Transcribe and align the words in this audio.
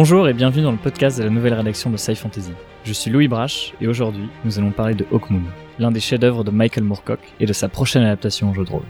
Bonjour 0.00 0.28
et 0.28 0.32
bienvenue 0.32 0.62
dans 0.62 0.70
le 0.70 0.78
podcast 0.78 1.18
de 1.18 1.24
la 1.24 1.28
nouvelle 1.28 1.54
rédaction 1.54 1.90
de 1.90 1.96
Sci 1.96 2.14
Fantasy. 2.14 2.52
Je 2.84 2.92
suis 2.92 3.10
Louis 3.10 3.26
Brache 3.26 3.74
et 3.80 3.88
aujourd'hui 3.88 4.28
nous 4.44 4.56
allons 4.56 4.70
parler 4.70 4.94
de 4.94 5.04
Hawkmoon, 5.10 5.42
l'un 5.80 5.90
des 5.90 5.98
chefs-d'œuvre 5.98 6.44
de 6.44 6.52
Michael 6.52 6.84
Moorcock 6.84 7.18
et 7.40 7.46
de 7.46 7.52
sa 7.52 7.68
prochaine 7.68 8.04
adaptation 8.04 8.52
au 8.52 8.54
jeu 8.54 8.64
de 8.64 8.70
rôle. 8.70 8.84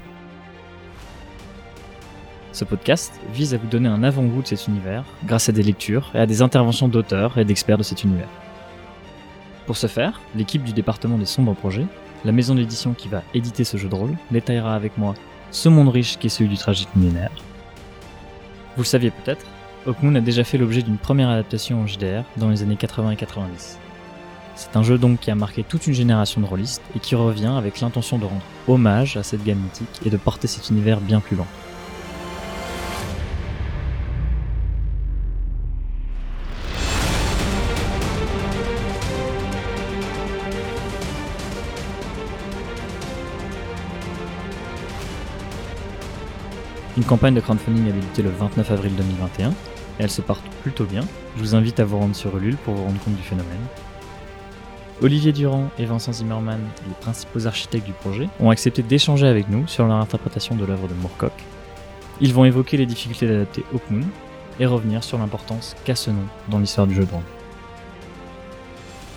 Ce 2.53 2.67
podcast 2.67 3.19
vise 3.33 3.55
à 3.55 3.57
vous 3.57 3.69
donner 3.69 3.89
un 3.89 4.03
avant-goût 4.03 4.43
de 4.43 4.49
cet 4.49 4.69
univers 4.69 5.03
grâce 5.25 5.49
à 5.49 5.53
des 5.53 5.63
lectures 5.63 6.11
et 6.15 6.19
à 6.19 6.27
des 6.27 6.43
interventions 6.43 6.89
d'auteurs 6.89 7.39
et 7.39 7.47
d'experts 7.47 7.79
de 7.79 7.85
cet 7.85 8.05
univers. 8.05 8.29
Pour 9.65 9.79
ce 9.79 9.87
faire, 9.87 10.21
l'équipe 10.35 10.63
du 10.63 10.75
département 10.75 11.17
des 11.17 11.25
sombres 11.25 11.55
projets, 11.55 11.87
la 12.27 12.33
maison 12.33 12.55
d'édition 12.55 12.93
qui 12.93 13.09
va 13.09 13.23
éditer 13.33 13.65
ce 13.65 13.79
jeu 13.79 13.89
de 13.89 13.95
rôle, 13.95 14.15
détaillera 14.31 14.75
avec 14.75 14.99
moi 14.99 15.15
ce 15.53 15.71
monde 15.71 15.89
riche 15.89 16.19
qui 16.19 16.27
est 16.27 16.29
celui 16.29 16.51
du 16.51 16.59
tragique 16.59 16.95
millénaire. 16.95 17.33
Vous 18.77 18.83
le 18.83 18.87
saviez 18.87 19.11
peut-être, 19.11 19.47
Hawkmoon 19.89 20.17
a 20.17 20.21
déjà 20.21 20.45
fait 20.45 20.59
l'objet 20.59 20.83
d'une 20.83 20.99
première 20.99 21.31
adaptation 21.31 21.81
en 21.81 21.87
JDR 21.87 22.23
dans 22.37 22.51
les 22.51 22.63
années 22.63 22.77
80 22.77 23.13
et 23.13 23.17
90. 23.17 23.79
C'est 24.55 24.77
un 24.77 24.83
jeu 24.83 24.99
donc 24.99 25.21
qui 25.21 25.31
a 25.31 25.35
marqué 25.35 25.65
toute 25.65 25.87
une 25.87 25.95
génération 25.95 26.43
de 26.43 26.47
rôlistes 26.47 26.83
et 26.95 26.99
qui 26.99 27.15
revient 27.15 27.55
avec 27.57 27.81
l'intention 27.81 28.19
de 28.19 28.27
rendre 28.27 28.43
hommage 28.67 29.17
à 29.17 29.23
cette 29.23 29.43
gamme 29.45 29.61
mythique 29.61 29.89
et 30.05 30.11
de 30.11 30.19
porter 30.19 30.47
cet 30.47 30.69
univers 30.69 31.01
bien 31.01 31.21
plus 31.21 31.37
loin. 31.37 31.47
Une 46.99 47.05
campagne 47.05 47.33
de 47.33 47.41
crowdfunding 47.41 47.89
a 47.89 47.93
débuté 47.93 48.23
le 48.23 48.31
29 48.31 48.71
avril 48.73 48.95
2021 48.95 49.55
et 49.99 50.03
elle 50.03 50.11
se 50.11 50.21
porte 50.21 50.45
plutôt 50.63 50.85
bien. 50.85 51.03
Je 51.37 51.43
vous 51.43 51.55
invite 51.55 51.81
à 51.81 51.85
vous 51.85 51.99
rendre 51.99 52.15
sur 52.15 52.37
Ulule 52.37 52.57
pour 52.57 52.75
vous 52.75 52.85
rendre 52.85 52.99
compte 53.01 53.17
du 53.17 53.23
phénomène. 53.23 53.67
Olivier 55.01 55.33
Durand 55.33 55.71
et 55.79 55.85
Vincent 55.85 56.13
Zimmerman, 56.13 56.61
les 56.89 56.95
principaux 57.01 57.47
architectes 57.47 57.87
du 57.87 57.93
projet, 57.93 58.29
ont 58.41 58.51
accepté 58.51 58.83
d'échanger 58.83 59.29
avec 59.29 59.49
nous 59.49 59.67
sur 59.69 59.87
leur 59.87 59.97
interprétation 59.97 60.57
de 60.57 60.65
l'œuvre 60.65 60.89
de 60.89 60.95
Moorcock. 60.95 61.33
Ils 62.21 62.35
vont 62.35 62.45
évoquer 62.45 62.77
les 62.77 62.87
difficultés 62.87 63.29
d'adapter 63.29 63.65
Hawkmoon 63.73 64.07
et 64.59 64.67
revenir 64.67 65.05
sur 65.05 65.19
l'importance 65.19 65.77
qu'a 65.85 65.95
ce 65.95 66.11
nom 66.11 66.25
dans 66.49 66.59
l'histoire 66.59 66.89
du 66.89 66.97
jeu 66.97 67.05
de 67.05 67.11
rôle. 67.13 67.23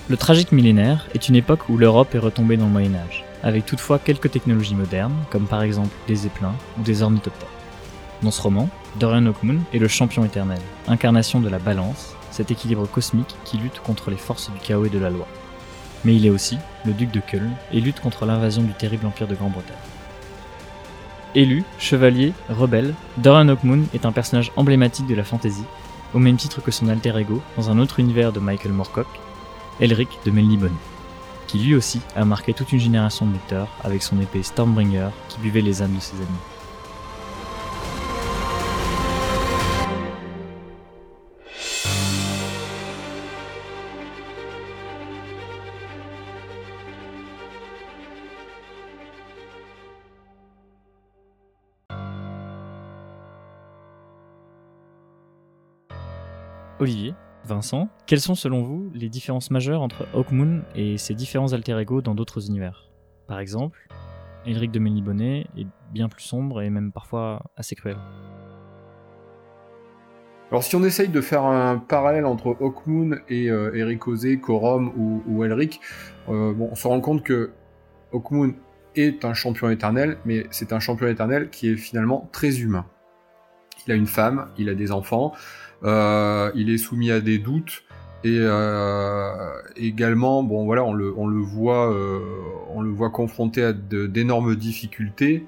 Le 0.08 0.18
tragique 0.18 0.52
millénaire 0.52 1.08
est 1.16 1.30
une 1.30 1.36
époque 1.36 1.70
où 1.70 1.78
l'Europe 1.78 2.14
est 2.14 2.20
retombée 2.20 2.58
dans 2.58 2.66
le 2.66 2.72
Moyen 2.72 2.94
Âge, 2.96 3.24
avec 3.42 3.66
toutefois 3.66 3.98
quelques 3.98 4.30
technologies 4.30 4.76
modernes, 4.76 5.16
comme 5.32 5.48
par 5.48 5.64
exemple 5.64 5.96
des 6.08 6.16
zeppelins 6.16 6.56
ou 6.78 6.84
des 6.84 7.02
ornithoptères. 7.02 7.48
Dans 8.22 8.32
ce 8.32 8.42
roman, 8.42 8.70
Dorian 9.00 9.26
Hawkmoon 9.26 9.60
est 9.74 9.80
le 9.80 9.88
champion 9.88 10.26
éternel, 10.26 10.60
incarnation 10.88 11.40
de 11.40 11.48
la 11.48 11.60
balance, 11.60 12.14
cet 12.30 12.52
équilibre 12.52 12.88
cosmique 12.88 13.36
qui 13.46 13.58
lutte 13.58 13.80
contre 13.80 14.10
les 14.10 14.18
forces 14.18 14.52
du 14.52 14.60
chaos 14.60 14.86
et 14.86 14.90
de 14.90 15.00
la 15.00 15.10
loi. 15.10 15.28
Mais 16.04 16.16
il 16.16 16.26
est 16.26 16.30
aussi 16.30 16.58
le 16.86 16.94
duc 16.94 17.12
de 17.12 17.22
Köln 17.22 17.52
et 17.72 17.80
lutte 17.80 18.02
contre 18.02 18.26
l'invasion 18.26 18.64
du 18.64 18.74
terrible 18.74 19.06
empire 19.06 19.28
de 19.28 19.36
Grande-Bretagne. 19.36 19.76
Élu, 21.36 21.64
chevalier, 21.80 22.34
rebelle, 22.50 22.94
Dorian 23.18 23.48
Hawkmoon 23.48 23.84
est 23.94 24.06
un 24.06 24.12
personnage 24.12 24.52
emblématique 24.58 25.08
de 25.08 25.16
la 25.16 25.24
fantasy, 25.24 25.64
au 26.14 26.20
même 26.20 26.36
titre 26.36 26.62
que 26.62 26.72
son 26.72 26.90
alter 26.90 27.18
ego 27.18 27.42
dans 27.56 27.70
un 27.70 27.80
autre 27.80 28.02
univers 28.02 28.34
de 28.34 28.42
Michael 28.42 28.74
Moorcock, 28.74 29.08
Elric 29.80 30.10
de 30.26 30.32
Melniboné, 30.32 30.76
qui 31.48 31.60
lui 31.60 31.76
aussi 31.76 32.02
a 32.18 32.26
marqué 32.26 32.54
toute 32.54 32.74
une 32.74 32.80
génération 32.80 33.26
de 33.26 33.34
lecteurs 33.34 33.70
avec 33.86 34.04
son 34.04 34.20
épée 34.20 34.44
Stormbringer 34.44 35.10
qui 35.30 35.40
buvait 35.40 35.62
les 35.62 35.82
âmes 35.82 35.96
de 35.96 36.02
ses 36.02 36.18
ennemis. 36.18 36.51
Olivier, 56.82 57.14
Vincent, 57.46 57.90
quelles 58.08 58.22
sont 58.22 58.34
selon 58.34 58.64
vous 58.64 58.90
les 58.96 59.08
différences 59.08 59.52
majeures 59.52 59.84
entre 59.84 60.08
Hawkmoon 60.16 60.64
et 60.74 60.98
ses 60.98 61.14
différents 61.14 61.54
alter 61.54 61.80
ego 61.80 62.02
dans 62.02 62.16
d'autres 62.16 62.48
univers? 62.48 62.90
Par 63.28 63.40
exemple, 63.40 63.88
Elric 64.48 64.72
de 64.72 64.80
Melniboné 64.80 65.46
est 65.56 65.68
bien 65.94 66.10
plus 66.10 66.24
sombre 66.24 66.64
et 66.64 66.72
même 66.72 66.92
parfois 66.92 67.44
assez 67.56 67.76
cruel. 67.76 67.98
Alors 70.50 70.64
si 70.64 70.76
on 70.76 70.84
essaye 70.84 71.10
de 71.10 71.22
faire 71.22 71.44
un 71.44 71.78
parallèle 71.78 72.26
entre 72.26 72.58
Hawkmoon 72.60 73.20
et 73.30 73.52
euh, 73.52 73.76
Eric 73.76 74.08
Ozé, 74.08 74.40
Corum 74.40 74.92
ou, 74.98 75.44
Elric, 75.44 75.82
euh, 76.30 76.56
on 76.60 76.74
se 76.74 76.88
rend 76.88 77.00
compte 77.00 77.22
que 77.22 77.52
Hawkmoon 78.12 78.56
est 78.96 79.24
un 79.24 79.36
champion 79.36 79.70
éternel, 79.70 80.18
mais 80.26 80.48
c'est 80.50 80.74
un 80.74 80.80
champion 80.80 81.08
éternel 81.08 81.52
qui 81.52 81.70
est 81.70 81.78
finalement 81.78 82.28
très 82.32 82.60
humain. 82.60 82.88
Il 83.86 83.94
a 83.94 83.96
une 83.96 84.08
femme, 84.08 84.48
il 84.58 84.68
a 84.68 84.74
des 84.74 84.92
enfants, 84.92 85.34
il 85.84 86.70
est 86.70 86.78
soumis 86.78 87.12
à 87.12 87.22
des 87.22 87.38
doutes 87.38 87.84
et 88.24 88.38
euh, 88.40 89.34
également, 89.76 90.44
bon 90.44 90.66
voilà, 90.66 90.84
on 90.84 90.94
le, 90.94 91.42
voit, 91.42 91.92
euh, 91.92 92.20
on 92.70 92.82
le 92.82 92.92
voit 92.92 93.10
confronté 93.10 93.64
à 93.64 93.74
d'énormes 93.74 94.56
difficultés 94.56 95.46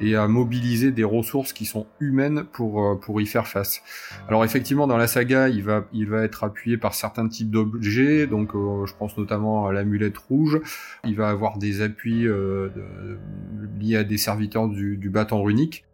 et 0.00 0.14
à 0.16 0.26
mobiliser 0.26 0.90
des 0.90 1.04
ressources 1.04 1.52
qui 1.52 1.64
sont 1.64 1.86
humaines 2.00 2.44
pour, 2.52 3.00
pour 3.00 3.20
y 3.20 3.26
faire 3.26 3.46
face. 3.46 3.80
Alors 4.28 4.44
effectivement, 4.44 4.86
dans 4.86 4.96
la 4.96 5.06
saga, 5.06 5.48
il 5.48 5.62
va, 5.62 5.84
il 5.92 6.08
va 6.08 6.22
être 6.22 6.44
appuyé 6.44 6.76
par 6.76 6.94
certains 6.94 7.28
types 7.28 7.50
d'objets, 7.50 8.26
donc 8.26 8.52
je 8.52 8.92
pense 8.98 9.16
notamment 9.16 9.66
à 9.66 9.72
l'amulette 9.72 10.18
rouge. 10.18 10.60
Il 11.04 11.14
va 11.16 11.28
avoir 11.28 11.56
des 11.56 11.80
appuis 11.80 12.26
liés 13.80 13.96
à 13.96 14.04
des 14.04 14.18
serviteurs 14.18 14.68
du, 14.68 14.96
du 14.98 15.08
bâton 15.08 15.42
runique. 15.42 15.86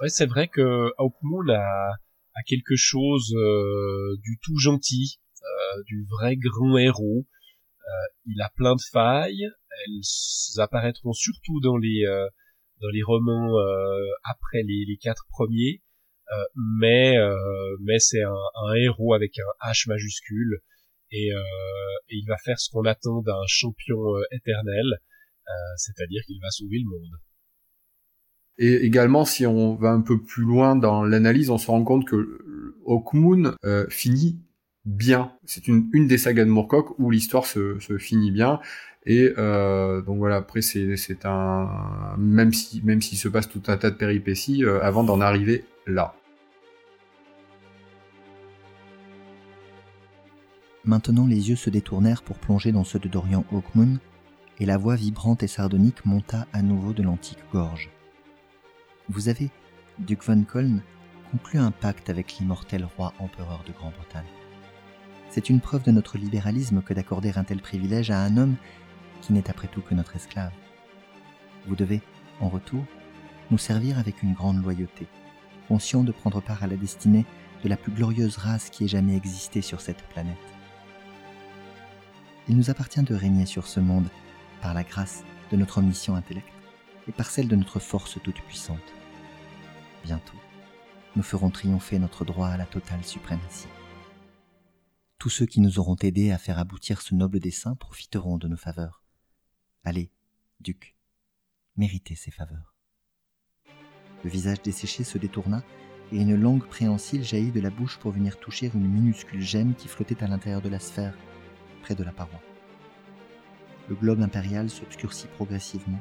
Ouais, 0.00 0.10
c'est 0.10 0.26
vrai 0.26 0.48
que 0.48 0.92
Hawkmoon 0.98 1.48
a, 1.48 1.94
a 2.34 2.42
quelque 2.46 2.76
chose 2.76 3.32
euh, 3.34 4.16
du 4.22 4.38
tout 4.42 4.58
gentil, 4.58 5.18
euh, 5.42 5.82
du 5.86 6.06
vrai 6.10 6.36
grand 6.36 6.76
héros. 6.76 7.26
Euh, 7.80 8.06
il 8.26 8.40
a 8.42 8.50
plein 8.56 8.74
de 8.74 8.80
failles. 8.92 9.48
Elles 9.86 10.60
apparaîtront 10.60 11.12
surtout 11.12 11.60
dans 11.60 11.78
les 11.78 12.04
dans 12.80 12.88
les 12.88 13.02
romans 13.02 13.52
après 14.24 14.62
les, 14.62 14.84
les, 14.86 14.96
quatre 14.98 15.24
premiers. 15.30 15.82
mais 16.80 17.16
mais 17.82 17.98
c'est 17.98 18.22
un, 18.22 18.32
un, 18.66 18.74
héros 18.74 19.14
avec 19.14 19.38
un 19.38 19.70
H 19.70 19.88
majuscule 19.88 20.60
et, 21.10 21.28
et 21.28 22.16
il 22.16 22.26
va 22.26 22.36
faire 22.38 22.58
ce 22.58 22.70
qu'on 22.70 22.84
attend 22.84 23.20
d'un 23.22 23.44
champion 23.46 23.98
éternel, 24.32 24.98
c'est-à-dire 25.76 26.22
qu'il 26.26 26.40
va 26.40 26.50
sauver 26.50 26.78
le 26.78 26.88
monde. 26.88 27.20
Et 28.58 28.86
également, 28.86 29.24
si 29.24 29.46
on 29.46 29.74
va 29.74 29.90
un 29.90 30.00
peu 30.00 30.18
plus 30.20 30.44
loin 30.44 30.76
dans 30.76 31.04
l'analyse, 31.04 31.50
on 31.50 31.58
se 31.58 31.70
rend 31.70 31.84
compte 31.84 32.06
que 32.06 32.40
Hawkmoon 32.86 33.54
euh, 33.64 33.86
finit 33.90 34.38
bien. 34.84 35.32
C'est 35.44 35.68
une, 35.68 35.90
des 36.06 36.18
sagas 36.18 36.44
de 36.44 36.50
Moorcock 36.50 36.98
où 36.98 37.10
l'histoire 37.10 37.44
se, 37.44 37.78
finit 37.98 38.30
bien. 38.30 38.60
Et 39.04 39.32
euh, 39.36 40.00
donc 40.02 40.18
voilà, 40.18 40.36
après 40.36 40.62
c'est, 40.62 40.96
c'est 40.96 41.26
un 41.26 42.16
même 42.18 42.52
si 42.52 42.82
même 42.82 43.00
s'il 43.00 43.18
se 43.18 43.28
passe 43.28 43.48
tout 43.48 43.62
un 43.68 43.76
tas 43.76 43.90
de 43.90 43.96
péripéties 43.96 44.64
euh, 44.64 44.82
avant 44.82 45.04
d'en 45.04 45.20
arriver 45.20 45.64
là. 45.86 46.14
Maintenant, 50.84 51.26
les 51.26 51.50
yeux 51.50 51.56
se 51.56 51.68
détournèrent 51.68 52.22
pour 52.22 52.38
plonger 52.38 52.70
dans 52.70 52.84
ceux 52.84 53.00
de 53.00 53.08
Dorian 53.08 53.44
Hawkmoon, 53.52 53.98
et 54.60 54.66
la 54.66 54.76
voix 54.76 54.94
vibrante 54.94 55.42
et 55.42 55.48
sardonique 55.48 56.06
monta 56.06 56.46
à 56.52 56.62
nouveau 56.62 56.92
de 56.92 57.02
l'antique 57.02 57.42
gorge. 57.52 57.90
Vous 59.08 59.28
avez, 59.28 59.50
Duc 60.00 60.24
von 60.24 60.42
Koln, 60.42 60.82
conclu 61.30 61.60
un 61.60 61.70
pacte 61.70 62.10
avec 62.10 62.38
l'immortel 62.38 62.84
roi 62.84 63.12
empereur 63.20 63.62
de 63.64 63.72
Grande-Bretagne. 63.72 64.26
C'est 65.30 65.48
une 65.48 65.60
preuve 65.60 65.84
de 65.84 65.92
notre 65.92 66.18
libéralisme 66.18 66.82
que 66.82 66.92
d'accorder 66.92 67.32
un 67.36 67.44
tel 67.44 67.60
privilège 67.60 68.10
à 68.10 68.20
un 68.20 68.36
homme 68.36 68.56
qui 69.22 69.32
n'est 69.32 69.48
après 69.48 69.68
tout 69.68 69.80
que 69.80 69.94
notre 69.94 70.16
esclave. 70.16 70.50
Vous 71.68 71.76
devez, 71.76 72.00
en 72.40 72.48
retour, 72.48 72.84
nous 73.52 73.58
servir 73.58 73.96
avec 74.00 74.24
une 74.24 74.34
grande 74.34 74.60
loyauté, 74.60 75.06
conscient 75.68 76.02
de 76.02 76.10
prendre 76.10 76.40
part 76.40 76.64
à 76.64 76.66
la 76.66 76.76
destinée 76.76 77.26
de 77.62 77.68
la 77.68 77.76
plus 77.76 77.92
glorieuse 77.92 78.38
race 78.38 78.70
qui 78.70 78.84
ait 78.84 78.88
jamais 78.88 79.16
existé 79.16 79.62
sur 79.62 79.80
cette 79.80 80.02
planète. 80.08 80.34
Il 82.48 82.56
nous 82.56 82.70
appartient 82.70 83.02
de 83.02 83.14
régner 83.14 83.46
sur 83.46 83.68
ce 83.68 83.78
monde 83.78 84.08
par 84.60 84.74
la 84.74 84.82
grâce 84.82 85.22
de 85.52 85.56
notre 85.56 85.80
mission 85.80 86.16
intellect 86.16 86.55
et 87.08 87.12
par 87.12 87.30
celle 87.30 87.48
de 87.48 87.56
notre 87.56 87.78
force 87.78 88.18
toute 88.22 88.40
puissante 88.42 88.94
bientôt, 90.06 90.38
nous 91.16 91.22
ferons 91.22 91.50
triompher 91.50 91.98
notre 91.98 92.24
droit 92.24 92.48
à 92.48 92.56
la 92.56 92.64
totale 92.64 93.02
suprématie. 93.04 93.68
Tous 95.18 95.30
ceux 95.30 95.46
qui 95.46 95.60
nous 95.60 95.80
auront 95.80 95.96
aidés 95.96 96.30
à 96.30 96.38
faire 96.38 96.60
aboutir 96.60 97.02
ce 97.02 97.14
noble 97.14 97.40
dessein 97.40 97.74
profiteront 97.74 98.38
de 98.38 98.46
nos 98.46 98.56
faveurs. 98.56 99.02
Allez, 99.82 100.12
duc, 100.60 100.94
méritez 101.76 102.14
ces 102.14 102.30
faveurs. 102.30 102.74
Le 104.22 104.30
visage 104.30 104.62
desséché 104.62 105.02
se 105.02 105.18
détourna 105.18 105.62
et 106.12 106.18
une 106.18 106.36
langue 106.36 106.64
préhensile 106.64 107.24
jaillit 107.24 107.50
de 107.50 107.60
la 107.60 107.70
bouche 107.70 107.98
pour 107.98 108.12
venir 108.12 108.38
toucher 108.38 108.70
une 108.72 108.88
minuscule 108.88 109.42
gemme 109.42 109.74
qui 109.74 109.88
flottait 109.88 110.22
à 110.22 110.28
l'intérieur 110.28 110.62
de 110.62 110.68
la 110.68 110.78
sphère, 110.78 111.16
près 111.82 111.96
de 111.96 112.04
la 112.04 112.12
paroi. 112.12 112.40
Le 113.88 113.96
globe 113.96 114.20
impérial 114.20 114.70
s'obscurcit 114.70 115.28
progressivement, 115.34 116.00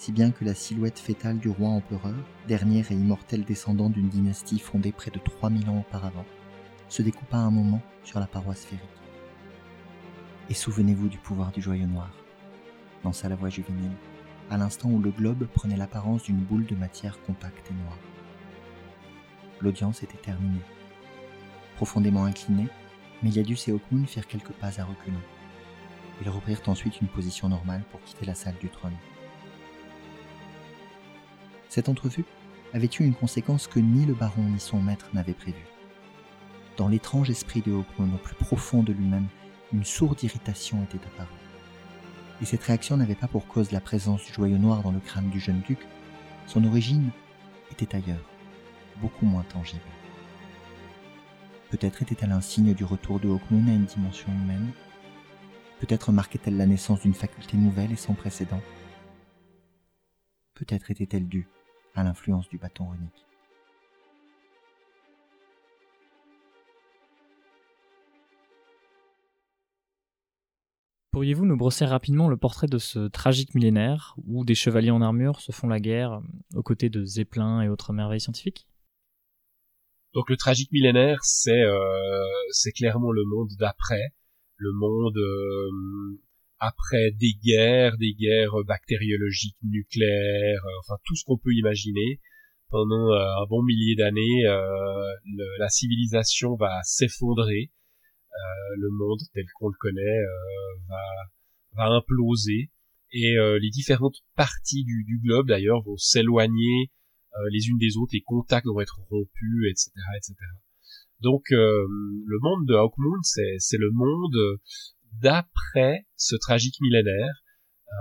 si 0.00 0.12
bien 0.12 0.30
que 0.30 0.46
la 0.46 0.54
silhouette 0.54 0.98
fétale 0.98 1.36
du 1.36 1.50
roi 1.50 1.68
empereur, 1.68 2.14
dernier 2.48 2.82
et 2.88 2.94
immortel 2.94 3.44
descendant 3.44 3.90
d'une 3.90 4.08
dynastie 4.08 4.58
fondée 4.58 4.92
près 4.92 5.10
de 5.10 5.18
3000 5.18 5.68
ans 5.68 5.80
auparavant, 5.80 6.24
se 6.88 7.02
découpa 7.02 7.36
un 7.36 7.50
moment 7.50 7.82
sur 8.02 8.18
la 8.18 8.26
paroi 8.26 8.54
sphérique. 8.54 8.80
Et 10.48 10.54
souvenez-vous 10.54 11.10
du 11.10 11.18
pouvoir 11.18 11.52
du 11.52 11.60
joyau 11.60 11.86
noir, 11.86 12.10
lança 13.04 13.28
la 13.28 13.36
voix 13.36 13.50
juvénile, 13.50 13.92
à 14.48 14.56
l'instant 14.56 14.88
où 14.88 14.98
le 15.00 15.10
globe 15.10 15.46
prenait 15.52 15.76
l'apparence 15.76 16.22
d'une 16.22 16.40
boule 16.40 16.64
de 16.64 16.76
matière 16.76 17.20
compacte 17.24 17.70
et 17.70 17.74
noire. 17.74 17.98
L'audience 19.60 20.02
était 20.02 20.16
terminée. 20.16 20.64
Profondément 21.76 22.24
inclinés, 22.24 22.68
Méliadus 23.22 23.58
et 23.66 23.72
Hawkmoon 23.72 24.06
firent 24.06 24.26
quelques 24.26 24.52
pas 24.52 24.80
à 24.80 24.84
reculons. 24.84 25.20
Ils 26.22 26.30
reprirent 26.30 26.62
ensuite 26.68 27.02
une 27.02 27.08
position 27.08 27.50
normale 27.50 27.84
pour 27.90 28.02
quitter 28.02 28.24
la 28.24 28.34
salle 28.34 28.56
du 28.62 28.70
trône. 28.70 28.96
Cette 31.70 31.88
entrevue 31.88 32.24
avait 32.74 32.90
eu 32.98 33.04
une 33.04 33.14
conséquence 33.14 33.68
que 33.68 33.78
ni 33.78 34.04
le 34.04 34.12
baron 34.12 34.42
ni 34.42 34.58
son 34.58 34.82
maître 34.82 35.08
n'avaient 35.14 35.34
prévue. 35.34 35.68
Dans 36.76 36.88
l'étrange 36.88 37.30
esprit 37.30 37.60
de 37.60 37.72
Hawkmoon, 37.72 38.12
au 38.12 38.18
plus 38.18 38.34
profond 38.34 38.82
de 38.82 38.92
lui-même, 38.92 39.28
une 39.72 39.84
sourde 39.84 40.20
irritation 40.24 40.82
était 40.82 41.06
apparue. 41.06 41.28
Et 42.42 42.44
cette 42.44 42.64
réaction 42.64 42.96
n'avait 42.96 43.14
pas 43.14 43.28
pour 43.28 43.46
cause 43.46 43.70
la 43.70 43.80
présence 43.80 44.24
du 44.24 44.32
joyau 44.32 44.58
noir 44.58 44.82
dans 44.82 44.90
le 44.90 44.98
crâne 44.98 45.30
du 45.30 45.38
jeune 45.38 45.60
duc, 45.60 45.78
son 46.48 46.64
origine 46.64 47.10
était 47.70 47.94
ailleurs, 47.94 48.28
beaucoup 49.00 49.24
moins 49.26 49.44
tangible. 49.44 49.80
Peut-être 51.70 52.02
était-elle 52.02 52.32
un 52.32 52.40
signe 52.40 52.74
du 52.74 52.82
retour 52.82 53.20
de 53.20 53.28
Hawkmoon 53.28 53.68
à 53.68 53.74
une 53.74 53.84
dimension 53.84 54.32
humaine 54.32 54.72
Peut-être 55.78 56.10
marquait-elle 56.10 56.56
la 56.56 56.66
naissance 56.66 57.02
d'une 57.02 57.14
faculté 57.14 57.56
nouvelle 57.56 57.92
et 57.92 57.96
sans 57.96 58.14
précédent 58.14 58.60
Peut-être 60.54 60.90
était-elle 60.90 61.28
due 61.28 61.46
à 61.94 62.02
l'influence 62.02 62.48
du 62.48 62.58
bâton 62.58 62.88
runique. 62.88 63.26
Pourriez-vous 71.12 71.44
nous 71.44 71.56
brosser 71.56 71.84
rapidement 71.84 72.28
le 72.28 72.36
portrait 72.36 72.68
de 72.68 72.78
ce 72.78 73.08
tragique 73.08 73.54
millénaire 73.56 74.14
où 74.26 74.44
des 74.44 74.54
chevaliers 74.54 74.92
en 74.92 75.02
armure 75.02 75.40
se 75.40 75.50
font 75.50 75.66
la 75.66 75.80
guerre 75.80 76.12
euh, 76.12 76.58
aux 76.58 76.62
côtés 76.62 76.88
de 76.88 77.04
Zeppelin 77.04 77.62
et 77.62 77.68
autres 77.68 77.92
merveilles 77.92 78.20
scientifiques? 78.20 78.68
Donc 80.14 80.30
le 80.30 80.36
tragique 80.36 80.70
millénaire, 80.70 81.18
c'est 81.22 81.62
euh, 81.62 82.22
c'est 82.50 82.72
clairement 82.72 83.10
le 83.10 83.24
monde 83.24 83.50
d'après, 83.58 84.14
le 84.56 84.72
monde 84.72 85.16
euh, 85.16 86.20
après 86.60 87.10
des 87.12 87.34
guerres, 87.42 87.96
des 87.98 88.14
guerres 88.14 88.54
bactériologiques, 88.66 89.56
nucléaires, 89.62 90.64
euh, 90.64 90.80
enfin 90.80 91.00
tout 91.04 91.16
ce 91.16 91.24
qu'on 91.24 91.38
peut 91.38 91.52
imaginer. 91.52 92.20
Pendant 92.68 93.10
euh, 93.10 93.42
un 93.42 93.46
bon 93.48 93.64
millier 93.64 93.96
d'années, 93.96 94.44
la 95.58 95.68
civilisation 95.68 96.54
va 96.54 96.78
s'effondrer 96.84 97.72
euh, 98.30 98.76
le 98.78 98.90
monde 98.90 99.18
tel 99.34 99.44
qu'on 99.54 99.68
le 99.68 99.76
connaît 99.78 100.00
euh, 100.00 100.80
va, 100.88 101.02
va 101.76 101.96
imploser 101.96 102.70
et 103.12 103.36
euh, 103.36 103.58
les 103.58 103.70
différentes 103.70 104.18
parties 104.36 104.84
du, 104.84 105.04
du 105.04 105.18
globe 105.18 105.48
d'ailleurs 105.48 105.82
vont 105.82 105.96
s'éloigner 105.96 106.90
les 107.52 107.68
unes 107.68 107.78
des 107.78 107.96
autres, 107.96 108.10
les 108.12 108.22
contacts 108.22 108.66
vont 108.66 108.80
être 108.80 108.98
rompus, 109.08 109.70
etc., 109.70 109.92
etc. 110.16 110.34
Donc 111.20 111.44
le 111.50 112.38
monde 112.42 112.66
de 112.66 112.74
Hawkmoon, 112.74 113.22
c'est 113.22 113.78
le 113.78 113.90
monde 113.92 114.58
d'après 115.12 116.06
ce 116.16 116.36
tragique 116.36 116.80
millénaire. 116.80 117.42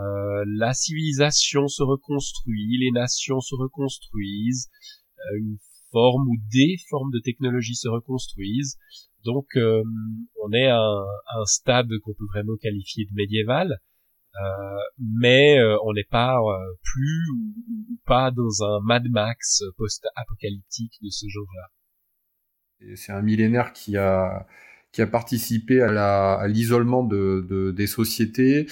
Euh, 0.02 0.44
la 0.48 0.74
civilisation 0.74 1.68
se 1.68 1.82
reconstruit, 1.82 2.78
les 2.80 2.92
nations 2.92 3.40
se 3.40 3.56
reconstruisent, 3.56 4.70
une 5.36 5.58
forme 5.92 6.28
ou 6.28 6.36
des 6.52 6.78
formes 6.90 7.12
de 7.12 7.20
technologie 7.20 7.76
se 7.76 7.88
reconstruisent. 7.88 8.78
Donc 9.26 9.48
euh, 9.56 9.84
on 10.44 10.52
est 10.54 10.68
à 10.68 10.80
un, 10.80 11.46
stade 11.46 11.90
qu'on 12.04 12.14
peut 12.14 12.28
vraiment 12.34 12.56
qualifier 12.62 13.06
de 13.06 13.14
médiéval, 13.14 13.80
euh, 14.42 14.78
mais 14.98 15.60
euh, 15.60 15.78
on 15.84 15.94
n'est 15.94 16.08
pas 16.10 16.38
plus 16.84 17.30
ou, 17.36 18.00
pas 18.06 18.32
dans 18.32 18.64
un 18.64 18.80
Mad 18.82 19.04
Max 19.10 19.64
post-apocalyptique 19.78 20.94
de 21.02 21.10
ce 21.10 21.28
genre-là. 21.28 22.96
C'est 22.96 23.12
un 23.12 23.22
millénaire 23.22 23.74
qui 23.74 23.98
a 23.98 24.48
qui 24.92 25.02
a 25.02 25.08
participé 25.08 25.82
à 25.82 26.48
l'isolement 26.48 27.04
de, 27.04 27.72
des 27.76 27.88
sociétés, 27.88 28.68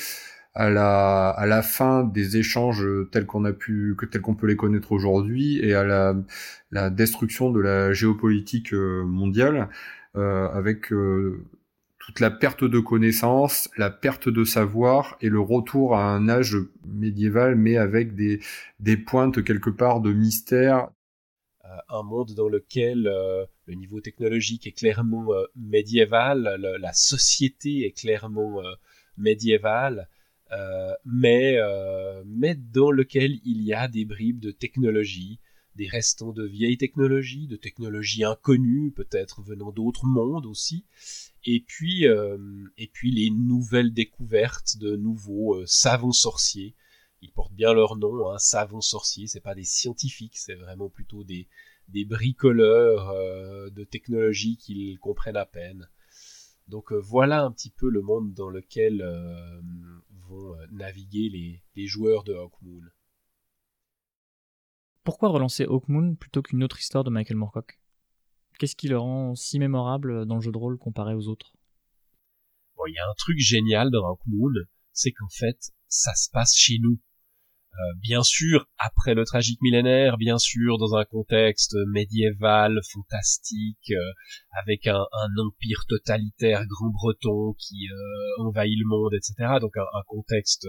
à 0.53 0.69
la, 0.69 1.29
à 1.29 1.45
la 1.45 1.61
fin 1.61 2.03
des 2.03 2.37
échanges 2.37 2.85
tels 3.11 3.25
qu'on 3.25 3.45
a 3.45 3.53
pu, 3.53 3.95
que 3.97 4.05
tels 4.05 4.21
qu'on 4.21 4.35
peut 4.35 4.47
les 4.47 4.55
connaître 4.55 4.91
aujourd'hui, 4.91 5.59
et 5.63 5.73
à 5.75 5.83
la, 5.83 6.15
la 6.71 6.89
destruction 6.89 7.51
de 7.51 7.59
la 7.59 7.93
géopolitique 7.93 8.73
mondiale. 8.73 9.69
Euh, 10.17 10.49
avec 10.51 10.91
euh, 10.93 11.45
toute 11.99 12.19
la 12.21 12.31
perte 12.31 12.63
de 12.63 12.79
connaissances, 12.79 13.69
la 13.77 13.91
perte 13.91 14.29
de 14.29 14.43
savoir 14.43 15.15
et 15.21 15.29
le 15.29 15.39
retour 15.39 15.95
à 15.95 16.09
un 16.09 16.27
âge 16.27 16.57
médiéval, 16.87 17.55
mais 17.55 17.77
avec 17.77 18.15
des, 18.15 18.39
des 18.79 18.97
pointes 18.97 19.43
quelque 19.43 19.69
part 19.69 20.01
de 20.01 20.11
mystère. 20.13 20.89
Euh, 21.69 21.77
un 21.89 22.03
monde 22.03 22.33
dans 22.33 22.49
lequel 22.49 23.03
le 23.03 23.73
niveau 23.73 24.01
technologique 24.01 24.67
est 24.67 24.71
clairement 24.71 25.29
médiéval, 25.55 26.57
la 26.79 26.93
société 26.93 27.85
est 27.85 27.91
clairement 27.91 28.61
médiévale, 29.17 30.07
mais, 31.05 31.57
dans 32.71 32.91
lequel 32.91 33.39
il 33.43 33.61
y 33.63 33.73
a 33.73 33.87
des 33.87 34.05
bribes 34.05 34.39
de 34.39 34.51
technologie, 34.51 35.39
des 35.75 35.87
restants 35.87 36.33
de 36.33 36.45
vieilles 36.45 36.77
technologies, 36.77 37.47
de 37.47 37.55
technologies 37.55 38.23
inconnues, 38.23 38.91
peut-être 38.91 39.41
venant 39.41 39.71
d'autres 39.71 40.05
mondes 40.05 40.45
aussi, 40.45 40.85
et 41.49 41.61
puis, 41.61 42.05
euh, 42.05 42.37
les 43.03 43.29
nouvelles 43.29 43.93
découvertes 43.93 44.77
de 44.79 44.97
nouveaux 44.97 45.55
euh, 45.55 45.63
savants 45.65 46.11
sorciers. 46.11 46.75
Ils 47.21 47.31
portent 47.31 47.53
bien 47.53 47.73
leur 47.73 47.95
nom, 47.95 48.29
hein, 48.29 48.37
savants 48.37 48.81
sorciers, 48.81 49.27
c'est 49.27 49.41
pas 49.41 49.55
des 49.55 49.63
scientifiques, 49.63 50.37
c'est 50.37 50.55
vraiment 50.55 50.89
plutôt 50.89 51.23
des, 51.23 51.47
des 51.87 52.05
bricoleurs 52.05 53.09
euh, 53.09 53.69
de 53.69 53.83
technologies 53.83 54.57
qu'ils 54.57 54.99
comprennent 54.99 55.37
à 55.37 55.45
peine. 55.45 55.89
Donc 56.67 56.91
voilà 56.91 57.43
un 57.43 57.51
petit 57.51 57.69
peu 57.71 57.89
le 57.89 58.01
monde 58.01 58.33
dans 58.33 58.49
lequel 58.49 59.01
vont 60.27 60.55
naviguer 60.71 61.29
les, 61.29 61.63
les 61.75 61.87
joueurs 61.87 62.23
de 62.23 62.33
Hawkmoon. 62.33 62.83
Pourquoi 65.03 65.29
relancer 65.29 65.63
Hawkmoon 65.63 66.15
plutôt 66.15 66.41
qu'une 66.41 66.65
autre 66.65 66.79
histoire 66.79 67.05
de 67.05 67.09
Michael 67.09 67.37
Moorcock? 67.37 67.79
Qu'est-ce 68.59 68.75
qui 68.75 68.89
le 68.89 68.97
rend 68.97 69.35
si 69.35 69.59
mémorable 69.59 70.25
dans 70.25 70.35
le 70.35 70.41
jeu 70.41 70.51
de 70.51 70.57
rôle 70.57 70.77
comparé 70.77 71.13
aux 71.13 71.29
autres? 71.29 71.55
Bon, 72.75 72.83
il 72.87 72.93
y 72.93 72.99
a 72.99 73.09
un 73.09 73.13
truc 73.17 73.39
génial 73.39 73.89
dans 73.89 74.05
Hawkmoon, 74.05 74.65
c'est 74.91 75.13
qu'en 75.13 75.29
fait, 75.29 75.71
ça 75.87 76.13
se 76.15 76.29
passe 76.29 76.53
chez 76.55 76.79
nous. 76.81 76.99
Euh, 77.79 77.93
bien 78.01 78.23
sûr, 78.23 78.65
après 78.79 79.13
le 79.13 79.23
tragique 79.23 79.59
millénaire, 79.61 80.17
bien 80.17 80.37
sûr, 80.39 80.77
dans 80.79 80.95
un 80.95 81.05
contexte 81.05 81.75
médiéval, 81.93 82.79
fantastique, 82.91 83.91
euh, 83.91 84.13
avec 84.63 84.87
un, 84.87 85.05
empire 85.37 85.85
totalitaire 85.87 86.65
grand-breton 86.65 87.53
qui 87.59 87.87
euh, 87.91 88.43
envahit 88.43 88.77
le 88.79 88.85
monde, 88.87 89.13
etc. 89.13 89.59
Donc 89.61 89.77
un, 89.77 89.85
un 89.93 90.03
contexte 90.07 90.67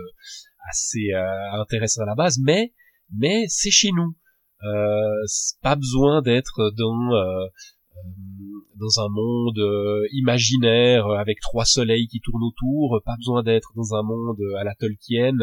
assez 0.68 1.12
intéressant 1.54 2.02
à 2.02 2.06
la 2.06 2.14
base, 2.14 2.38
mais 2.44 2.74
mais 3.16 3.46
c'est 3.48 3.70
chez 3.70 3.90
nous. 3.90 4.14
Euh, 4.64 5.24
pas 5.62 5.76
besoin 5.76 6.20
d'être 6.20 6.72
dans 6.76 7.12
euh, 7.12 7.46
euh, 7.46 8.00
dans 8.76 9.04
un 9.04 9.08
monde 9.08 9.60
imaginaire 10.12 11.06
avec 11.06 11.40
trois 11.40 11.64
soleils 11.64 12.08
qui 12.08 12.20
tournent 12.20 12.44
autour, 12.44 13.00
pas 13.04 13.16
besoin 13.16 13.42
d'être 13.42 13.72
dans 13.76 13.94
un 13.94 14.02
monde 14.02 14.38
à 14.58 14.64
la 14.64 14.74
Tolkien 14.74 15.36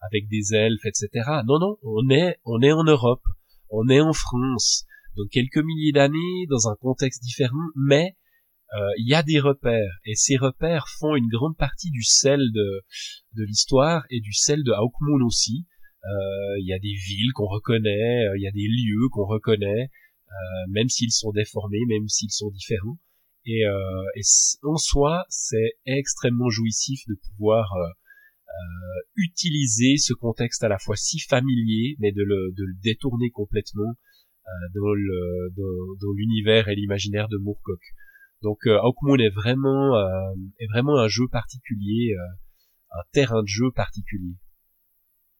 avec 0.00 0.28
des 0.28 0.54
elfes, 0.54 0.84
etc. 0.84 1.08
Non, 1.46 1.58
non, 1.58 1.76
on 1.82 2.08
est, 2.10 2.38
on 2.44 2.60
est 2.62 2.72
en 2.72 2.84
Europe, 2.84 3.24
on 3.70 3.88
est 3.88 4.00
en 4.00 4.12
France, 4.12 4.84
dans 5.16 5.26
quelques 5.30 5.58
milliers 5.58 5.92
d'années, 5.92 6.46
dans 6.48 6.68
un 6.68 6.76
contexte 6.76 7.22
différent, 7.22 7.68
mais 7.74 8.14
il 8.98 9.08
y 9.08 9.14
a 9.14 9.22
des 9.22 9.40
repères, 9.40 9.98
et 10.04 10.14
ces 10.14 10.36
repères 10.36 10.88
font 10.98 11.16
une 11.16 11.28
grande 11.28 11.56
partie 11.56 11.90
du 11.90 12.02
sel 12.02 12.38
de, 12.52 12.84
de 13.34 13.44
l'histoire 13.44 14.04
et 14.10 14.20
du 14.20 14.34
sel 14.34 14.62
de 14.62 14.72
Hawkmoon 14.72 15.24
aussi. 15.24 15.66
Euh, 16.04 16.58
il 16.60 16.66
y 16.66 16.72
a 16.72 16.78
des 16.78 16.94
villes 16.94 17.32
qu'on 17.34 17.48
reconnaît, 17.48 18.26
euh, 18.28 18.38
il 18.38 18.42
y 18.42 18.46
a 18.46 18.52
des 18.52 18.66
lieux 18.66 19.08
qu'on 19.10 19.26
reconnaît, 19.26 19.90
euh, 20.28 20.70
même 20.70 20.88
s'ils 20.88 21.12
sont 21.12 21.32
déformés, 21.32 21.84
même 21.88 22.08
s'ils 22.08 22.30
sont 22.30 22.50
différents. 22.50 22.98
Et, 23.44 23.62
et 23.62 24.22
en 24.62 24.76
soi, 24.76 25.24
c'est 25.30 25.72
extrêmement 25.86 26.50
jouissif 26.50 27.00
de 27.08 27.14
pouvoir 27.14 27.72
utiliser 29.14 29.96
ce 29.98 30.12
contexte 30.14 30.64
à 30.64 30.68
la 30.68 30.78
fois 30.78 30.96
si 30.96 31.18
familier, 31.20 31.96
mais 31.98 32.12
de 32.12 32.22
le, 32.22 32.52
de 32.56 32.64
le 32.64 32.74
détourner 32.82 33.30
complètement 33.30 33.94
dans 34.74 36.12
l'univers 36.14 36.68
et 36.68 36.74
l'imaginaire 36.74 37.28
de 37.28 37.36
Moorcock. 37.36 37.80
Donc 38.42 38.66
Hawkmoon 38.66 39.18
est 39.18 39.34
vraiment 39.34 39.94
est 40.58 40.66
vraiment 40.68 40.98
un 40.98 41.08
jeu 41.08 41.28
particulier, 41.30 42.14
un 42.90 43.02
terrain 43.12 43.42
de 43.42 43.48
jeu 43.48 43.70
particulier. 43.74 44.34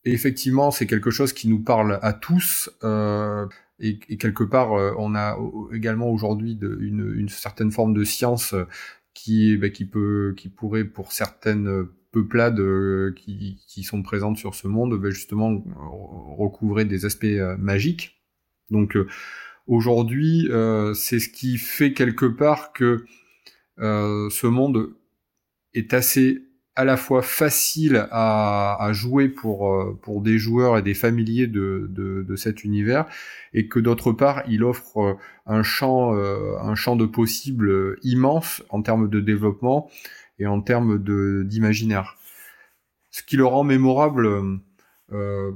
Et 0.05 0.13
effectivement, 0.13 0.71
c'est 0.71 0.87
quelque 0.87 1.11
chose 1.11 1.33
qui 1.33 1.49
nous 1.49 1.63
parle 1.63 1.99
à 2.03 2.13
tous. 2.13 2.71
Euh, 2.85 3.47
et, 3.79 3.99
quelque 3.99 4.45
part, 4.45 4.73
euh, 4.73 4.93
on 4.99 5.15
a 5.15 5.37
également 5.73 6.09
aujourd'hui 6.11 6.59
une, 6.63 7.13
une, 7.15 7.29
certaine 7.29 7.71
forme 7.71 7.95
de 7.95 8.05
science 8.05 8.55
qui, 9.15 9.57
bah, 9.57 9.71
qui, 9.71 9.85
peut, 9.85 10.35
qui 10.37 10.49
pourrait, 10.49 10.85
pour 10.85 11.13
certaines 11.13 11.87
peuplades 12.23 12.61
euh, 12.61 13.15
qui, 13.15 13.83
sont 13.83 14.03
présentes 14.03 14.37
sur 14.37 14.55
ce 14.55 14.69
monde, 14.69 15.01
bah, 15.01 15.11
justement 15.11 15.65
recouvrer 16.37 16.85
des 16.85 17.05
aspects 17.05 17.27
magiques. 17.59 18.21
Donc 18.71 18.97
aujourd'hui, 19.67 20.49
c'est 20.95 21.21
ce 21.21 21.29
qui 21.29 21.57
fait 21.57 21.93
quelque 21.93 22.27
part 22.27 22.73
que 22.73 23.07
ce 23.79 24.47
monde 24.47 24.95
est 25.75 25.95
assez 25.95 26.48
à 26.79 26.85
la 26.85 26.97
fois 26.97 27.23
facile 27.23 28.07
à, 28.13 28.91
jouer 28.93 29.29
pour, 29.29 29.75
euh, 29.75 29.99
pour 30.01 30.23
des 30.23 30.39
joueurs 30.39 30.79
et 30.79 30.83
des 30.83 30.95
familiers 30.95 31.49
de, 31.49 31.91
de, 31.91 32.37
cet 32.37 32.63
univers, 32.63 33.07
et 33.53 33.67
que 33.67 33.81
d'autre 33.81 34.13
part, 34.13 34.45
il 34.49 34.63
offre 34.63 34.99
euh, 34.99 35.15
un 35.47 35.65
champ, 35.65 36.15
euh, 36.15 36.57
un 36.61 36.77
champ 36.77 36.95
de 36.95 37.05
possibles 37.05 37.99
immense 38.05 38.63
en 38.69 38.83
termes 38.83 39.11
de 39.11 39.19
développement 39.19 39.91
et 40.39 40.47
en 40.47 40.61
termes 40.61 41.03
d'imaginaire. 41.45 42.17
Ce 43.11 43.25
qui 43.25 43.37
le 43.37 43.45
rend 43.45 43.65
mémorable, 43.65 44.29
euh, 45.11 45.51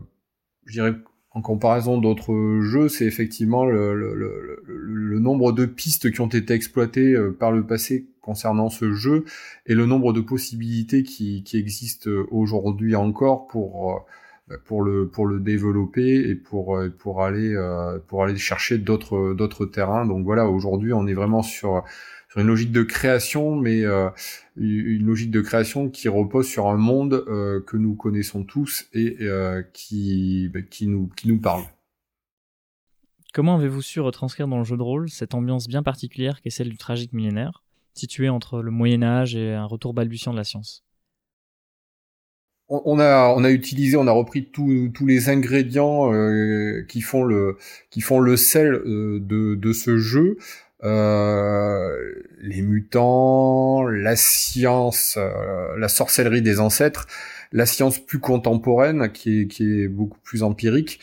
je 0.66 0.72
dirais 0.72 0.96
en 1.30 1.40
comparaison 1.40 1.98
d'autres 1.98 2.62
jeux, 2.62 2.88
c'est 2.88 3.06
effectivement 3.06 3.64
le, 3.64 3.94
le, 3.94 4.16
le, 4.16 4.60
le, 4.66 5.18
nombre 5.20 5.52
de 5.52 5.66
pistes 5.66 6.10
qui 6.10 6.20
ont 6.20 6.26
été 6.26 6.52
exploitées 6.52 7.16
par 7.38 7.52
le 7.52 7.64
passé 7.64 8.08
concernant 8.22 8.70
ce 8.70 8.92
jeu 8.92 9.24
et 9.66 9.74
le 9.74 9.84
nombre 9.84 10.12
de 10.12 10.20
possibilités 10.20 11.02
qui, 11.02 11.44
existent 11.52 12.10
aujourd'hui 12.30 12.96
encore 12.96 13.46
pour 13.46 14.06
euh, 14.50 14.56
pour 14.64 14.82
le 14.82 15.08
pour 15.08 15.26
le 15.26 15.40
développer 15.40 16.28
et 16.28 16.34
pour 16.34 16.76
euh, 16.76 16.88
pour 16.90 17.22
aller 17.22 17.54
euh, 17.54 17.98
pour 18.08 18.24
aller 18.24 18.36
chercher 18.36 18.78
d'autres 18.78 19.34
d'autres 19.34 19.66
terrains. 19.66 20.06
Donc 20.06 20.24
voilà, 20.24 20.46
aujourd'hui, 20.48 20.92
on 20.92 21.06
est 21.06 21.14
vraiment 21.14 21.42
sur 21.42 21.84
sur 22.28 22.40
une 22.40 22.46
logique 22.46 22.72
de 22.72 22.82
création, 22.82 23.56
mais 23.56 23.82
une 24.56 25.06
logique 25.06 25.30
de 25.30 25.42
création 25.42 25.90
qui 25.90 26.08
repose 26.08 26.46
sur 26.48 26.66
un 26.68 26.78
monde 26.78 27.24
que 27.66 27.76
nous 27.76 27.94
connaissons 27.94 28.42
tous 28.42 28.86
et 28.94 29.18
qui 29.74 30.48
bah, 30.48 30.62
qui 30.62 30.86
nous 30.86 31.10
qui 31.14 31.28
nous 31.28 31.38
parle. 31.38 31.64
Comment 33.34 33.56
avez-vous 33.56 33.82
su 33.82 34.00
retranscrire 34.00 34.48
dans 34.48 34.58
le 34.58 34.64
jeu 34.64 34.78
de 34.78 34.82
rôle 34.82 35.10
cette 35.10 35.34
ambiance 35.34 35.68
bien 35.68 35.82
particulière 35.82 36.40
qu'est 36.40 36.50
celle 36.50 36.70
du 36.70 36.78
tragique 36.78 37.12
millénaire? 37.12 37.62
Situé 37.94 38.28
entre 38.28 38.62
le 38.62 38.70
Moyen 38.70 39.02
Âge 39.02 39.36
et 39.36 39.52
un 39.52 39.66
retour 39.66 39.94
balbutiant 39.94 40.32
de 40.32 40.38
la 40.38 40.44
science 40.44 40.84
on 42.72 42.98
a, 42.98 43.50
utilisé, 43.50 43.96
on 43.96 44.06
a 44.06 44.12
repris 44.12 44.46
tous 44.50 45.06
les 45.06 45.28
ingrédients 45.28 46.12
euh, 46.12 46.84
qui 46.88 47.00
font 47.00 47.24
le 47.24 47.56
sel 48.36 48.74
euh, 48.74 49.18
de, 49.20 49.54
de 49.54 49.72
ce 49.72 49.98
jeu. 49.98 50.38
Euh, 50.84 51.96
les 52.40 52.62
mutants, 52.62 53.86
la 53.86 54.16
science, 54.16 55.18
la 55.76 55.88
sorcellerie 55.88 56.42
des 56.42 56.58
ancêtres, 56.58 57.06
la 57.52 57.66
science 57.66 57.98
plus 57.98 58.18
contemporaine 58.18 59.12
qui 59.12 59.42
est, 59.42 59.46
qui 59.46 59.80
est 59.80 59.88
beaucoup 59.88 60.18
plus 60.24 60.42
empirique, 60.42 61.00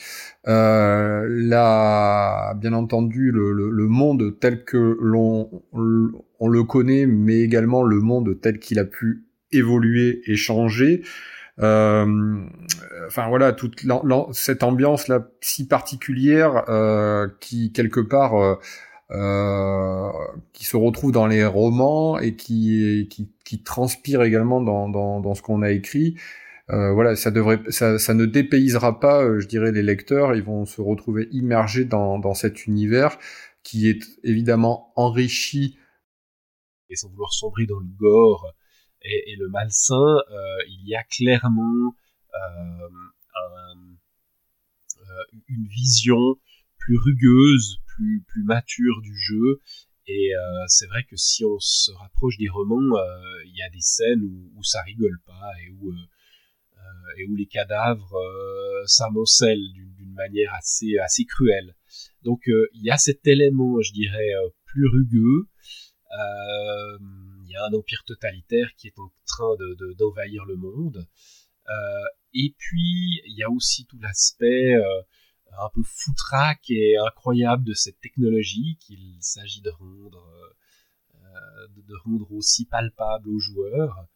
euh, 0.47 1.25
la, 1.29 2.53
bien 2.57 2.73
entendu 2.73 3.31
le, 3.31 3.53
le, 3.53 3.87
monde 3.87 4.35
tel 4.39 4.63
que 4.63 4.97
l'on 4.99 5.49
on 6.39 6.47
le 6.47 6.63
connaît, 6.63 7.05
mais 7.05 7.39
également 7.39 7.83
le 7.83 7.99
monde 7.99 8.39
tel 8.41 8.59
qu'il 8.59 8.79
a 8.79 8.85
pu 8.85 9.25
évoluer 9.51 10.21
et 10.25 10.35
changer. 10.35 11.03
Euh, 11.61 12.45
enfin 13.07 13.27
voilà, 13.27 13.51
toute 13.51 13.85
cette 14.31 14.63
ambiance 14.63 15.07
là 15.09 15.27
si 15.41 15.67
particulière 15.67 16.63
euh, 16.69 17.27
qui 17.41 17.73
quelque 17.73 17.99
part 17.99 18.59
euh, 19.11 20.11
qui 20.53 20.65
se 20.65 20.77
retrouve 20.77 21.11
dans 21.11 21.25
les 21.25 21.43
romans 21.43 22.19
et 22.19 22.35
qui, 22.35 23.09
qui, 23.09 23.63
transpire 23.63 24.21
également 24.21 24.61
dans, 24.61 24.87
dans, 24.87 25.33
ce 25.33 25.41
qu'on 25.41 25.63
a 25.63 25.71
écrit. 25.71 26.15
Euh, 26.69 26.93
voilà, 26.93 27.15
ça 27.15 27.31
devrait, 27.31 27.59
ça, 27.69 27.97
ça 27.97 28.13
ne 28.13 28.25
dépaysera 28.25 28.99
pas, 28.99 29.23
euh, 29.23 29.39
je 29.39 29.47
dirais, 29.47 29.71
les 29.71 29.81
lecteurs. 29.81 30.35
Ils 30.35 30.43
vont 30.43 30.65
se 30.65 30.81
retrouver 30.81 31.27
immergés 31.31 31.85
dans, 31.85 32.19
dans 32.19 32.35
cet 32.35 32.67
univers 32.67 33.17
qui 33.63 33.89
est 33.89 34.03
évidemment 34.23 34.93
enrichi. 34.95 35.79
Et 36.89 36.95
sans 36.95 37.09
vouloir 37.09 37.33
sombrer 37.33 37.65
dans 37.65 37.79
le 37.79 37.89
gore 37.99 38.53
et, 39.01 39.35
le 39.39 39.49
malsain, 39.49 40.17
il 40.67 40.87
y 40.87 40.95
a 40.95 41.03
clairement 41.03 41.95
un, 42.33 42.89
une 45.47 45.67
vision 45.67 46.35
plus 46.77 46.97
rugueuse, 46.97 47.79
plus, 48.27 48.43
mature 48.43 49.01
du 49.01 49.15
jeu. 49.15 49.61
Et 50.07 50.35
euh, 50.35 50.39
c'est 50.67 50.87
vrai 50.87 51.03
que 51.03 51.15
si 51.15 51.45
on 51.45 51.59
se 51.59 51.91
rapproche 51.91 52.37
des 52.37 52.49
romans, 52.49 52.97
il 53.45 53.55
y 53.55 53.61
a 53.61 53.69
des 53.69 53.81
scènes 53.81 54.23
où, 54.23 54.63
ça 54.63 54.81
rigole 54.81 55.19
pas 55.25 55.51
et 55.63 55.69
où 55.71 55.93
et 57.17 57.25
où 57.25 57.35
les 57.35 57.45
cadavres 57.45 58.15
euh, 58.15 58.85
s'amoncellent 58.85 59.73
d'une 59.73 60.13
manière 60.13 60.53
assez, 60.53 60.97
assez 60.97 61.25
cruelle. 61.25 61.75
Donc 62.23 62.47
euh, 62.47 62.67
il 62.73 62.83
y 62.83 62.91
a 62.91 62.97
cet 62.97 63.25
élément, 63.27 63.81
je 63.81 63.91
dirais, 63.93 64.33
euh, 64.35 64.49
plus 64.65 64.87
rugueux. 64.87 65.47
Il 66.11 67.51
y 67.51 67.55
a 67.55 67.65
un 67.65 67.73
empire 67.73 68.03
totalitaire 68.05 68.69
qui 68.77 68.87
est 68.87 68.99
en 68.99 69.11
train 69.25 69.55
d'envahir 69.97 70.43
de, 70.45 70.51
le 70.51 70.55
monde. 70.55 71.07
et 72.33 72.53
puis 72.57 73.21
il 73.25 73.35
y 73.37 73.43
a 73.43 73.49
aussi 73.49 73.85
tout 73.85 73.99
l'aspect 73.99 74.75
un 75.57 75.69
peu 75.73 75.81
foutraque 75.83 76.69
et 76.69 76.97
incroyable 76.97 77.63
de 77.63 77.73
cette 77.73 77.99
technologie 77.99 78.77
qu'il 78.79 79.17
s'agit 79.19 79.61
de 79.61 79.71
rendre, 79.71 80.55
de 81.67 81.95
rendre 82.03 82.31
aussi 82.31 82.65
palpable 82.65 83.29
aux 83.29 83.39
joueurs. 83.39 84.07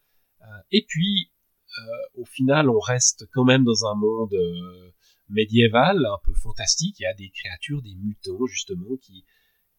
et 0.70 0.84
puis 0.86 1.30
euh, 1.78 2.20
au 2.20 2.24
final, 2.24 2.68
on 2.70 2.78
reste 2.78 3.26
quand 3.32 3.44
même 3.44 3.64
dans 3.64 3.86
un 3.86 3.94
monde 3.94 4.34
euh, 4.34 4.90
médiéval, 5.28 6.06
un 6.06 6.18
peu 6.24 6.32
fantastique. 6.34 7.00
Il 7.00 7.02
y 7.02 7.06
a 7.06 7.14
des 7.14 7.30
créatures, 7.30 7.82
des 7.82 7.94
mutants 7.94 8.46
justement, 8.46 8.96
qui, 9.00 9.24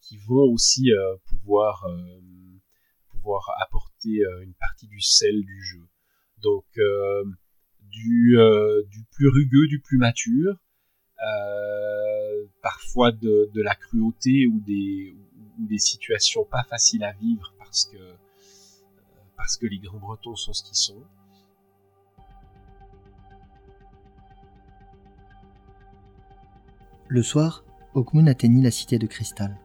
qui 0.01 0.17
vont 0.17 0.51
aussi 0.51 0.91
euh, 0.91 1.15
pouvoir, 1.27 1.87
pouvoir 3.09 3.49
apporter 3.61 4.23
une 4.41 4.53
partie 4.55 4.87
du 4.87 5.01
sel 5.01 5.43
du 5.43 5.63
jeu. 5.63 5.87
Donc 6.39 6.65
du 7.81 8.37
plus 9.11 9.29
rugueux, 9.29 9.67
du 9.67 9.79
plus 9.79 9.97
mature, 9.97 10.57
parfois 12.65 13.11
de, 13.11 13.51
la 13.53 13.75
cruauté 13.75 14.47
ou 14.47 14.59
des, 14.59 15.15
situations 15.77 16.43
pas 16.45 16.63
faciles 16.63 17.03
à 17.03 17.11
vivre 17.11 17.53
parce 17.59 17.85
que, 17.85 18.15
parce 19.37 19.55
que 19.55 19.67
les 19.67 19.77
grands 19.77 19.99
bretons 19.99 20.35
sont 20.35 20.51
ce 20.51 20.63
qu'ils 20.63 20.75
sont. 20.75 21.03
Le 27.07 27.21
soir, 27.21 27.63
Hawkmoon 27.93 28.25
atteignit 28.25 28.63
la 28.63 28.71
cité 28.71 28.97
de 28.97 29.05
cristal. 29.05 29.55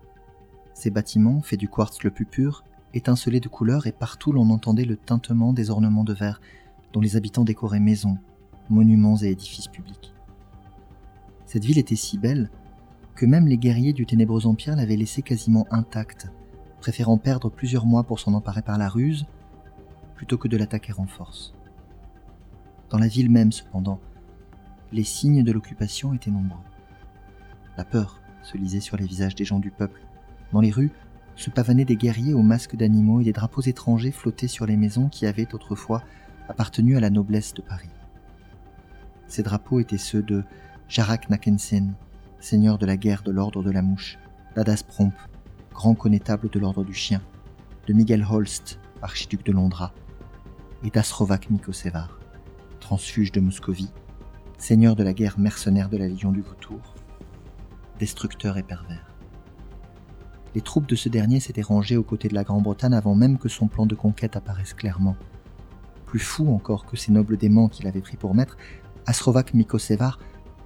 Ces 0.74 0.90
bâtiments, 0.90 1.40
faits 1.40 1.58
du 1.58 1.70
quartz 1.70 2.02
le 2.02 2.10
plus 2.10 2.26
pur, 2.26 2.64
étincelaient 2.92 3.40
de 3.40 3.48
couleurs 3.48 3.86
et 3.86 3.92
partout 3.92 4.30
l'on 4.30 4.50
entendait 4.50 4.84
le 4.84 4.98
tintement 4.98 5.54
des 5.54 5.70
ornements 5.70 6.04
de 6.04 6.12
verre 6.12 6.42
dont 6.92 7.00
les 7.00 7.16
habitants 7.16 7.44
décoraient 7.44 7.80
maisons, 7.80 8.18
monuments 8.68 9.16
et 9.16 9.28
édifices 9.28 9.68
publics. 9.68 10.12
Cette 11.46 11.64
ville 11.64 11.78
était 11.78 11.96
si 11.96 12.18
belle 12.18 12.50
même 13.26 13.46
les 13.46 13.58
guerriers 13.58 13.92
du 13.92 14.06
ténébreux 14.06 14.46
empire 14.46 14.76
l'avaient 14.76 14.96
laissée 14.96 15.22
quasiment 15.22 15.66
intacte, 15.70 16.28
préférant 16.80 17.18
perdre 17.18 17.50
plusieurs 17.50 17.86
mois 17.86 18.04
pour 18.04 18.20
s'en 18.20 18.34
emparer 18.34 18.62
par 18.62 18.78
la 18.78 18.88
ruse 18.88 19.26
plutôt 20.14 20.38
que 20.38 20.48
de 20.48 20.56
l'attaquer 20.56 20.92
en 20.98 21.06
force. 21.06 21.54
Dans 22.90 22.98
la 22.98 23.08
ville 23.08 23.30
même, 23.30 23.52
cependant, 23.52 24.00
les 24.92 25.04
signes 25.04 25.44
de 25.44 25.52
l'occupation 25.52 26.12
étaient 26.12 26.30
nombreux. 26.30 26.58
La 27.76 27.84
peur 27.84 28.20
se 28.42 28.56
lisait 28.56 28.80
sur 28.80 28.96
les 28.96 29.06
visages 29.06 29.34
des 29.34 29.44
gens 29.44 29.60
du 29.60 29.70
peuple. 29.70 30.02
Dans 30.52 30.60
les 30.60 30.70
rues, 30.70 30.92
se 31.36 31.50
pavanaient 31.50 31.84
des 31.84 31.96
guerriers 31.96 32.34
aux 32.34 32.42
masques 32.42 32.76
d'animaux 32.76 33.20
et 33.20 33.24
des 33.24 33.32
drapeaux 33.32 33.62
étrangers 33.62 34.10
flottaient 34.10 34.48
sur 34.48 34.66
les 34.66 34.76
maisons 34.76 35.08
qui 35.08 35.26
avaient 35.26 35.54
autrefois 35.54 36.02
appartenu 36.48 36.96
à 36.96 37.00
la 37.00 37.10
noblesse 37.10 37.54
de 37.54 37.62
Paris. 37.62 37.88
Ces 39.26 39.42
drapeaux 39.42 39.80
étaient 39.80 39.96
ceux 39.96 40.22
de 40.22 40.44
Jarak 40.88 41.30
Nakensen, 41.30 41.94
seigneur 42.40 42.78
de 42.78 42.86
la 42.86 42.96
guerre 42.96 43.22
de 43.22 43.30
l'ordre 43.30 43.62
de 43.62 43.70
la 43.70 43.82
mouche, 43.82 44.18
d'Adas 44.56 44.82
Promp, 44.86 45.12
grand 45.72 45.94
connétable 45.94 46.48
de 46.48 46.58
l'ordre 46.58 46.84
du 46.84 46.94
chien, 46.94 47.20
de 47.86 47.92
Miguel 47.92 48.26
Holst, 48.28 48.80
archiduc 49.02 49.44
de 49.44 49.52
Londra, 49.52 49.92
et 50.82 50.90
d'Asrovac 50.90 51.50
Mikosevar, 51.50 52.18
transfuge 52.80 53.32
de 53.32 53.40
Moscovie, 53.40 53.92
seigneur 54.56 54.96
de 54.96 55.02
la 55.02 55.12
guerre 55.12 55.38
mercenaire 55.38 55.90
de 55.90 55.98
la 55.98 56.08
Légion 56.08 56.32
du 56.32 56.40
Vautour, 56.40 56.94
destructeur 57.98 58.56
et 58.56 58.62
pervers. 58.62 59.06
Les 60.54 60.62
troupes 60.62 60.88
de 60.88 60.96
ce 60.96 61.08
dernier 61.08 61.38
s'étaient 61.38 61.62
rangées 61.62 61.96
aux 61.96 62.02
côtés 62.02 62.28
de 62.28 62.34
la 62.34 62.42
Grande-Bretagne 62.42 62.94
avant 62.94 63.14
même 63.14 63.38
que 63.38 63.48
son 63.48 63.68
plan 63.68 63.86
de 63.86 63.94
conquête 63.94 64.34
apparaisse 64.34 64.74
clairement. 64.74 65.16
Plus 66.06 66.18
fou 66.18 66.52
encore 66.52 66.86
que 66.86 66.96
ces 66.96 67.12
nobles 67.12 67.36
démons 67.36 67.68
qu'il 67.68 67.86
avait 67.86 68.00
pris 68.00 68.16
pour 68.16 68.34
maître, 68.34 68.56
Asrovac 69.06 69.54
Mikosevar 69.54 70.18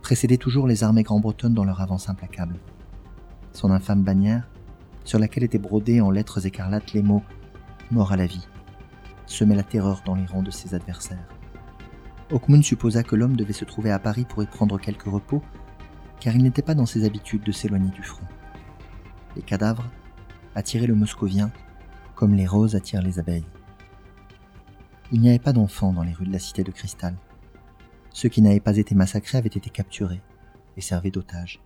précédait 0.05 0.37
toujours 0.37 0.67
les 0.67 0.85
armées 0.85 1.03
grand-bretonnes 1.03 1.55
dans 1.55 1.65
leur 1.65 1.81
avance 1.81 2.11
implacable. 2.11 2.57
Son 3.53 3.71
infâme 3.71 4.03
bannière, 4.03 4.47
sur 5.03 5.19
laquelle 5.19 5.45
étaient 5.45 5.59
brodés 5.59 6.03
en 6.03 6.11
lettres 6.11 6.47
écarlates 6.47 6.93
les 6.93 7.03
mots 7.03 7.23
Mort 7.91 8.13
à 8.13 8.17
la 8.19 8.27
vie, 8.27 8.47
semait 9.25 9.55
la 9.55 9.63
terreur 9.63 10.03
dans 10.05 10.15
les 10.15 10.27
rangs 10.27 10.43
de 10.43 10.51
ses 10.51 10.75
adversaires. 10.75 11.27
Hawkmoon 12.31 12.61
supposa 12.61 13.03
que 13.03 13.17
l'homme 13.17 13.35
devait 13.35 13.55
se 13.55 13.65
trouver 13.65 13.93
à 13.93 13.99
Paris 13.99 14.27
pour 14.29 14.43
y 14.43 14.47
prendre 14.47 14.79
quelque 14.79 15.09
repos, 15.09 15.43
car 16.21 16.37
il 16.37 16.43
n'était 16.43 16.61
pas 16.61 16.75
dans 16.75 16.85
ses 16.85 17.07
habitudes 17.07 17.43
de 17.43 17.53
s'éloigner 17.53 17.91
du 17.91 18.03
front. 18.03 18.27
Les 19.37 19.43
cadavres 19.43 19.91
attiraient 20.55 20.87
le 20.87 20.95
moscovien 20.95 21.51
comme 22.15 22.35
les 22.35 22.47
roses 22.47 22.77
attirent 22.77 23.01
les 23.01 23.19
abeilles. 23.19 23.47
Il 25.13 25.23
n'y 25.23 25.31
avait 25.31 25.39
pas 25.39 25.55
d'enfants 25.55 25.95
dans 25.95 26.03
les 26.03 26.13
rues 26.13 26.27
de 26.27 26.33
la 26.33 26.39
cité 26.39 26.63
de 26.63 26.73
cristal. 26.73 27.17
Ceux 28.15 28.29
qui 28.29 28.43
n'avaient 28.43 28.61
pas 28.61 28.77
été 28.77 28.95
massacrés 28.95 29.39
avaient 29.39 29.49
été 29.49 29.71
capturés 29.71 30.23
et 30.77 30.81
servaient 30.81 31.11
d'otages. 31.11 31.61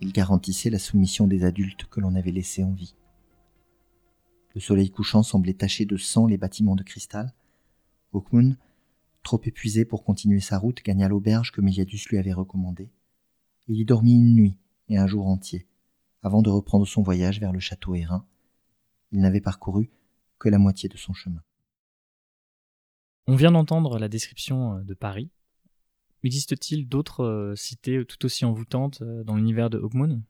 Ils 0.00 0.12
garantissaient 0.12 0.70
la 0.70 0.78
soumission 0.78 1.26
des 1.26 1.44
adultes 1.44 1.86
que 1.86 1.98
l'on 1.98 2.14
avait 2.14 2.30
laissés 2.30 2.62
en 2.62 2.72
vie. 2.72 2.94
Le 4.54 4.60
soleil 4.60 4.90
couchant 4.90 5.24
semblait 5.24 5.52
tacher 5.52 5.86
de 5.86 5.96
sang 5.96 6.28
les 6.28 6.38
bâtiments 6.38 6.76
de 6.76 6.84
cristal. 6.84 7.34
Hawkmoon, 8.12 8.56
trop 9.24 9.40
épuisé 9.44 9.84
pour 9.84 10.04
continuer 10.04 10.38
sa 10.38 10.58
route, 10.58 10.80
gagna 10.84 11.08
l'auberge 11.08 11.50
que 11.50 11.60
Méliadus 11.60 12.06
lui 12.08 12.18
avait 12.18 12.32
recommandée. 12.32 12.88
Il 13.66 13.76
y 13.76 13.84
dormit 13.84 14.14
une 14.14 14.34
nuit 14.34 14.56
et 14.88 14.96
un 14.96 15.08
jour 15.08 15.26
entier, 15.26 15.66
avant 16.22 16.40
de 16.40 16.50
reprendre 16.50 16.86
son 16.86 17.02
voyage 17.02 17.40
vers 17.40 17.52
le 17.52 17.60
château 17.60 17.96
Hérin. 17.96 18.24
Il 19.10 19.20
n'avait 19.20 19.40
parcouru 19.40 19.90
que 20.38 20.48
la 20.48 20.58
moitié 20.58 20.88
de 20.88 20.96
son 20.96 21.14
chemin. 21.14 21.42
On 23.26 23.34
vient 23.34 23.50
d'entendre 23.50 23.98
la 23.98 24.08
description 24.08 24.76
euh, 24.76 24.82
de 24.82 24.94
Paris. 24.94 25.30
Existe-t-il 26.24 26.88
d'autres 26.88 27.24
euh, 27.24 27.56
cités 27.56 28.04
tout 28.04 28.24
aussi 28.24 28.44
envoûtantes 28.44 29.00
euh, 29.02 29.22
dans 29.24 29.36
l'univers 29.36 29.70
de 29.70 29.78
Hawkmoon 29.78 30.22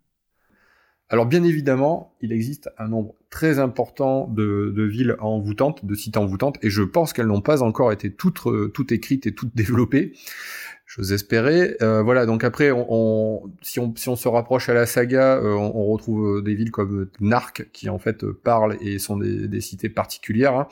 alors 1.12 1.26
bien 1.26 1.42
évidemment, 1.42 2.14
il 2.20 2.30
existe 2.30 2.70
un 2.78 2.86
nombre 2.86 3.16
très 3.30 3.58
important 3.58 4.28
de, 4.28 4.72
villes 4.84 5.16
envoûtantes, 5.18 5.84
de 5.84 5.94
sites 5.96 6.16
envoûtantes, 6.16 6.56
et 6.62 6.70
je 6.70 6.82
pense 6.82 7.12
qu'elles 7.12 7.26
n'ont 7.26 7.40
pas 7.40 7.64
encore 7.64 7.90
été 7.90 8.12
toutes, 8.14 8.46
écrites 8.92 9.26
et 9.26 9.34
toutes 9.34 9.52
développées. 9.56 10.12
J'ose 10.86 11.12
espérer. 11.12 11.76
Euh, 11.82 12.02
voilà, 12.02 12.26
donc 12.26 12.44
après, 12.44 12.70
si, 13.62 13.80
on, 13.80 13.94
se 13.96 14.28
rapproche 14.28 14.68
à 14.68 14.74
la 14.74 14.86
saga, 14.86 15.36
euh, 15.38 15.52
on, 15.52 15.86
retrouve 15.86 16.44
des 16.44 16.54
villes 16.54 16.70
comme 16.70 17.08
Narc, 17.18 17.68
qui 17.72 17.88
en 17.88 17.98
fait 17.98 18.24
parlent 18.24 18.76
et 18.80 19.00
sont 19.00 19.16
des, 19.16 19.60
cités 19.60 19.88
particulières. 19.88 20.54
Hein. 20.54 20.68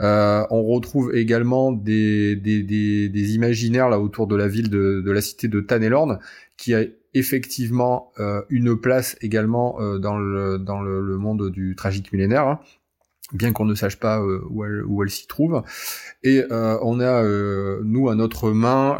Euh, 0.00 0.44
on 0.50 0.62
retrouve 0.64 1.14
également 1.14 1.72
des, 1.72 2.36
des, 2.36 2.62
des, 2.62 3.34
imaginaires 3.34 3.88
là 3.88 4.00
autour 4.00 4.26
de 4.26 4.34
la 4.34 4.48
ville 4.48 4.70
de, 4.70 5.02
de 5.04 5.10
la 5.10 5.20
cité 5.20 5.46
de 5.48 5.60
Tanelorn, 5.60 6.18
qui 6.56 6.74
a 6.74 6.84
effectivement 7.14 8.12
euh, 8.20 8.42
une 8.50 8.76
place 8.76 9.16
également 9.20 9.80
euh, 9.80 9.98
dans, 9.98 10.16
le, 10.16 10.58
dans 10.58 10.80
le, 10.80 11.18
monde 11.18 11.50
du 11.50 11.74
tragique 11.74 12.12
millénaire, 12.12 12.46
hein, 12.46 12.60
bien 13.32 13.52
qu'on 13.52 13.64
ne 13.64 13.74
sache 13.74 13.96
pas 13.96 14.20
euh, 14.20 14.40
où 14.48 14.64
elle, 14.64 14.84
où 14.84 15.02
elle 15.02 15.10
s'y 15.10 15.26
trouve. 15.26 15.62
Et 16.22 16.42
on 16.50 17.00
a, 17.00 17.22
nous, 17.82 18.08
à 18.08 18.14
notre 18.14 18.52
main, 18.52 18.98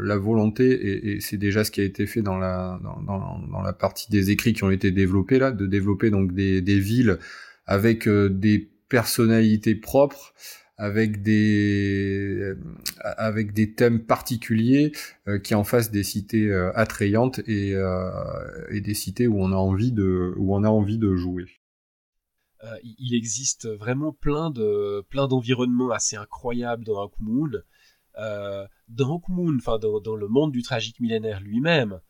la 0.00 0.16
volonté, 0.16 0.70
et, 0.70 1.12
et 1.12 1.20
c'est 1.20 1.36
déjà 1.36 1.64
ce 1.64 1.70
qui 1.70 1.80
a 1.80 1.84
été 1.84 2.06
fait 2.06 2.22
dans 2.22 2.38
la, 2.38 2.78
dans, 2.82 3.02
dans, 3.02 3.38
dans, 3.50 3.62
la 3.62 3.72
partie 3.72 4.10
des 4.10 4.30
écrits 4.30 4.52
qui 4.52 4.64
ont 4.64 4.70
été 4.70 4.90
développés 4.90 5.38
là, 5.38 5.50
de 5.50 5.66
développer 5.66 6.10
donc 6.10 6.32
des, 6.32 6.60
des 6.60 6.78
villes 6.78 7.18
avec 7.66 8.08
des 8.08 8.70
personnalités 8.88 9.74
propres, 9.74 10.34
avec 10.78 11.22
des 11.22 12.38
euh, 12.38 12.60
avec 13.00 13.52
des 13.52 13.74
thèmes 13.74 14.04
particuliers 14.04 14.92
euh, 15.26 15.38
qui 15.38 15.54
en 15.54 15.64
fassent 15.64 15.90
des 15.90 16.02
cités 16.02 16.48
euh, 16.48 16.70
attrayantes 16.74 17.40
et, 17.46 17.74
et 18.70 18.80
des 18.80 18.94
cités 18.94 19.26
où 19.26 19.40
on 19.40 19.52
a 19.52 19.56
envie 19.56 19.92
de 19.92 20.34
où 20.36 20.54
on 20.54 20.64
a 20.64 20.68
envie 20.68 20.98
de 20.98 21.14
jouer. 21.14 21.46
il 22.82 23.14
existe 23.14 23.68
vraiment 23.68 24.12
plein 24.12 24.50
de 24.50 25.04
plein 25.08 25.28
d'environnements 25.28 25.90
assez 25.90 26.16
incroyables 26.16 26.84
dans 26.84 27.00
Hawkmoon. 27.00 27.62
Euh, 28.18 28.66
dans 28.88 29.16
Hawkmoon, 29.16 29.56
enfin 29.58 29.78
dans, 29.78 30.00
dans, 30.00 30.16
le 30.16 30.26
monde 30.26 30.50
du 30.50 30.62
tragique 30.62 31.00
millénaire 31.00 31.40
lui-même, 31.40 32.00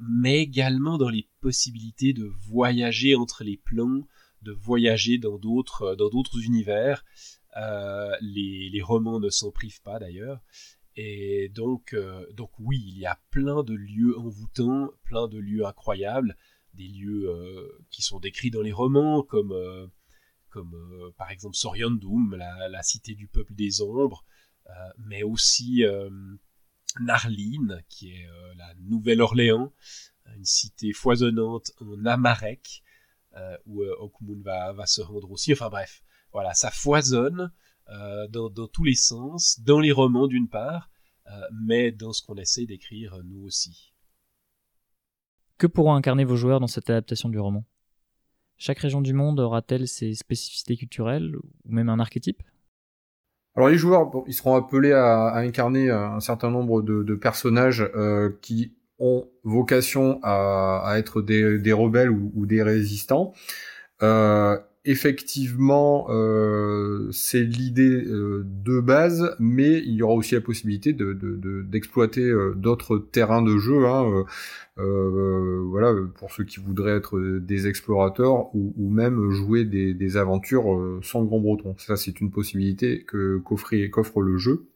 mais 0.00 0.40
également 0.40 0.98
dans 0.98 1.08
les 1.08 1.28
possibilités 1.40 2.12
de 2.12 2.24
voyager 2.48 3.14
entre 3.14 3.44
les 3.44 3.56
plans, 3.56 4.02
de 4.42 4.52
voyager 4.52 5.18
dans 5.18 5.38
d'autres 5.38 5.94
d'autres 5.94 6.42
univers 6.42 7.04
euh, 7.56 8.16
les, 8.20 8.80
romans 8.82 9.20
ne 9.20 9.28
s'en 9.28 9.50
privent 9.50 9.82
pas 9.82 9.98
d'ailleurs. 9.98 10.40
Et 10.96 11.48
donc, 11.50 11.94
euh, 11.94 12.26
donc 12.32 12.50
oui, 12.58 12.82
il 12.86 12.98
y 12.98 13.06
a 13.06 13.20
plein 13.30 13.62
de 13.62 13.74
lieux 13.74 14.18
envoûtants, 14.18 14.90
plein 15.04 15.28
de 15.28 15.38
lieux 15.38 15.64
incroyables, 15.66 16.36
des 16.74 16.88
lieux 16.88 17.28
euh, 17.28 17.68
qui 17.90 18.02
sont 18.02 18.20
décrits 18.20 18.50
dans 18.50 18.62
les 18.62 18.72
romans, 18.72 19.22
comme, 19.22 19.54
comme 20.50 21.12
par 21.16 21.30
exemple 21.30 21.56
Soriandum, 21.56 22.36
la, 22.36 22.68
la, 22.68 22.82
cité 22.82 23.14
du 23.14 23.28
peuple 23.28 23.54
des 23.54 23.82
ombres, 23.82 24.24
mais 24.98 25.22
aussi 25.24 25.82
Narline, 27.00 27.82
qui 27.88 28.10
est 28.10 28.28
la 28.56 28.72
Nouvelle-Orléans, 28.78 29.72
une 30.36 30.44
cité 30.44 30.92
foisonnante 30.92 31.72
en 31.80 32.04
Amarek, 32.04 32.82
où 33.66 33.82
Hawkmoon 33.82 34.42
va, 34.42 34.72
va 34.72 34.86
se 34.86 35.00
rendre 35.00 35.30
aussi. 35.30 35.52
Enfin 35.52 35.68
bref, 35.68 36.02
voilà, 36.32 36.54
ça 36.54 36.70
foisonne 36.70 37.50
euh, 37.92 38.28
dans, 38.28 38.68
tous 38.68 38.84
les 38.84 38.94
sens, 38.94 39.60
dans 39.60 39.80
les 39.80 39.90
romans 39.90 40.28
d'une 40.28 40.48
part, 40.48 40.90
euh, 41.26 41.30
mais 41.60 41.90
dans 41.90 42.12
ce 42.12 42.22
qu'on 42.24 42.36
essaie 42.36 42.64
d'écrire 42.64 43.18
nous 43.24 43.44
aussi. 43.44 43.92
Que 45.58 45.66
pourront 45.66 45.94
incarner 45.94 46.24
vos 46.24 46.36
joueurs 46.36 46.60
dans 46.60 46.68
cette 46.68 46.88
adaptation 46.88 47.28
du 47.28 47.38
roman? 47.40 47.64
Chaque 48.58 48.78
région 48.78 49.00
du 49.00 49.12
monde 49.12 49.40
aura-t-elle 49.40 49.88
ses 49.88 50.14
spécificités 50.14 50.76
culturelles 50.76 51.34
ou 51.36 51.50
même 51.64 51.88
un 51.88 51.98
archétype? 51.98 52.42
Alors 53.56 53.68
les 53.68 53.78
joueurs, 53.78 54.08
ils 54.28 54.34
seront 54.34 54.54
appelés 54.54 54.92
à, 54.92 55.34
incarner 55.36 55.90
un 55.90 56.20
certain 56.20 56.50
nombre 56.50 56.82
de, 56.82 57.14
personnages 57.16 57.82
euh, 57.96 58.38
qui 58.40 58.76
vocation 59.44 60.20
à, 60.22 60.94
être 60.96 61.22
des, 61.22 61.72
rebelles 61.72 62.10
ou, 62.10 62.46
des 62.46 62.62
résistants. 62.62 63.32
Euh, 64.02 64.58
effectivement, 64.84 66.06
euh, 66.08 67.10
c'est 67.12 67.42
l'idée 67.42 68.04
euh, 68.06 68.42
de 68.46 68.80
base, 68.80 69.36
mais 69.38 69.78
il 69.78 69.94
y 69.94 70.02
aura 70.02 70.14
aussi 70.14 70.34
la 70.34 70.40
possibilité 70.40 70.94
d'exploiter 70.94 72.22
de, 72.22 72.54
d'autres 72.56 72.98
terrains 72.98 73.42
de 73.42 73.58
jeu. 73.58 73.86
Hein, 73.86 74.24
voilà, 74.76 75.94
pour 76.18 76.32
ceux 76.32 76.44
qui 76.44 76.58
voudraient 76.58 76.96
être 76.96 77.20
des 77.38 77.66
explorateurs 77.66 78.54
ou, 78.54 78.90
même 78.90 79.30
jouer 79.30 79.64
des, 79.64 80.16
aventures 80.16 81.00
sans 81.02 81.24
grand 81.24 81.40
breton. 81.40 81.74
Ça, 81.78 81.96
c'est 81.96 82.20
une 82.20 82.30
possibilité 82.30 83.04
que 83.04 83.38
qu'offre 83.38 84.22
le 84.22 84.38
jeu. 84.38 84.66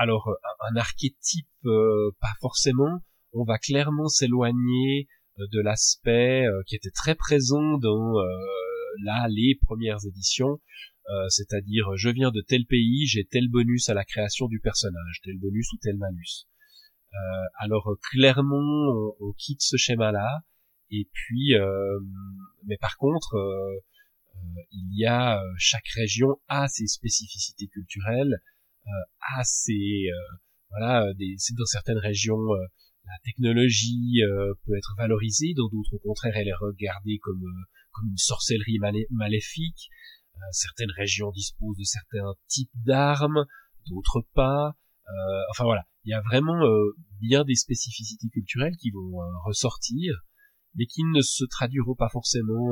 Alors, 0.00 0.30
un 0.70 0.76
archétype, 0.76 1.48
pas 1.64 2.34
forcément. 2.40 3.00
On 3.32 3.44
va 3.44 3.58
clairement 3.58 4.08
s'éloigner 4.08 5.08
de 5.38 5.60
l'aspect 5.60 6.44
qui 6.66 6.76
était 6.76 6.90
très 6.90 7.14
présent 7.14 7.78
dans 7.78 8.14
là 9.04 9.26
les 9.28 9.58
premières 9.62 10.04
éditions, 10.06 10.60
euh, 11.10 11.28
c'est-à-dire 11.28 11.86
je 11.96 12.10
viens 12.10 12.30
de 12.30 12.40
tel 12.40 12.66
pays, 12.66 13.06
j'ai 13.06 13.24
tel 13.24 13.48
bonus 13.48 13.88
à 13.88 13.94
la 13.94 14.04
création 14.04 14.46
du 14.46 14.60
personnage, 14.60 15.20
tel 15.24 15.38
bonus 15.38 15.72
ou 15.72 15.76
tel 15.80 15.96
malus. 15.96 16.46
Euh, 17.14 17.16
alors 17.58 17.96
clairement, 18.10 19.14
on, 19.20 19.32
quitte 19.32 19.62
ce 19.62 19.76
schéma-là, 19.76 20.42
et 20.90 21.08
puis, 21.12 21.54
euh, 21.54 21.98
mais 22.66 22.76
par 22.76 22.96
contre, 22.96 23.36
il 24.70 24.98
y 24.98 25.06
a 25.06 25.40
chaque 25.56 25.88
région 25.96 26.40
a 26.48 26.68
ses 26.68 26.86
spécificités 26.86 27.68
culturelles, 27.68 28.40
a 29.36 29.44
ses 29.44 30.08
voilà, 30.70 31.12
des, 31.14 31.36
dans 31.56 31.64
certaines 31.64 31.98
régions 31.98 32.38
la 33.04 33.18
technologie 33.24 34.20
peut 34.66 34.76
être 34.76 34.94
valorisée, 34.98 35.54
dans 35.56 35.68
d'autres 35.68 35.94
au 35.94 35.98
contraire 35.98 36.36
elle 36.36 36.48
est 36.48 36.60
regardée 36.60 37.18
comme 37.22 37.44
comme 37.92 38.08
une 38.08 38.18
sorcellerie 38.18 38.78
maléfique. 39.10 39.90
Euh, 40.36 40.40
certaines 40.52 40.90
régions 40.92 41.30
disposent 41.32 41.78
de 41.78 41.84
certains 41.84 42.34
types 42.46 42.70
d'armes, 42.74 43.44
d'autres 43.86 44.24
pas. 44.34 44.76
Euh, 45.08 45.42
enfin 45.50 45.64
voilà, 45.64 45.84
il 46.04 46.10
y 46.10 46.14
a 46.14 46.20
vraiment 46.20 46.64
euh, 46.64 46.92
bien 47.20 47.44
des 47.44 47.54
spécificités 47.54 48.28
culturelles 48.28 48.76
qui 48.76 48.90
vont 48.90 49.18
ressortir, 49.44 50.14
mais 50.74 50.86
qui 50.86 51.02
ne 51.14 51.22
se 51.22 51.44
traduiront 51.44 51.94
pas 51.94 52.08
forcément 52.08 52.70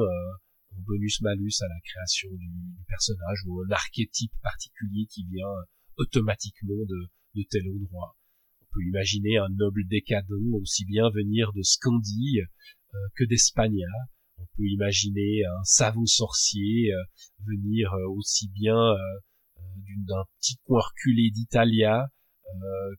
en 0.71 0.81
bonus-malus 0.83 1.63
à 1.63 1.69
la 1.69 1.81
création 1.83 2.29
du, 2.33 2.85
personnage 2.87 3.39
ou 3.47 3.63
un 3.63 3.71
archétype 3.71 4.33
particulier 4.43 5.07
qui 5.07 5.25
vient 5.25 5.55
automatiquement 5.97 6.85
de, 6.85 7.43
tel 7.51 7.69
endroit. 7.69 8.17
On 8.63 8.67
peut 8.73 8.85
imaginer 8.87 9.37
un 9.39 9.49
noble 9.51 9.87
décadent 9.89 10.31
aussi 10.61 10.85
bien 10.85 11.11
venir 11.11 11.53
de 11.53 11.63
Scandie 11.63 12.41
que 13.15 13.25
d'Espagna. 13.25 13.87
On 14.39 14.47
peut 14.57 14.67
imaginer 14.67 15.45
un 15.45 15.65
savant 15.65 16.07
sorcier 16.07 16.91
venir 17.47 17.93
aussi 18.17 18.49
bien 18.49 18.95
d'un 20.07 20.25
petit 20.39 20.57
coin 20.65 20.81
reculé 20.81 21.31
d'Italia 21.31 22.11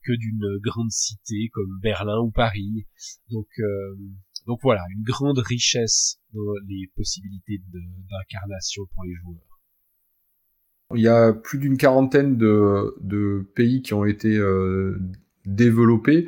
que 0.03 0.13
d'une 0.13 0.59
grande 0.59 0.91
cité 0.91 1.49
comme 1.51 1.79
Berlin 1.81 2.19
ou 2.19 2.31
Paris. 2.31 2.85
Donc 3.31 3.47
donc 4.47 4.59
voilà, 4.63 4.81
une 4.95 5.03
grande 5.03 5.39
richesse 5.39 6.19
dans 6.31 6.53
les 6.67 6.87
possibilités 6.95 7.61
d'incarnation 8.09 8.85
pour 8.93 9.03
les 9.03 9.15
joueurs. 9.15 9.56
Il 10.95 11.01
y 11.01 11.09
a 11.09 11.33
plus 11.33 11.59
d'une 11.59 11.77
quarantaine 11.77 12.37
de, 12.37 13.45
pays 13.55 13.81
qui 13.81 13.93
ont 13.93 14.05
été 14.05 14.37
euh, 14.37 14.97
développés. 15.45 16.27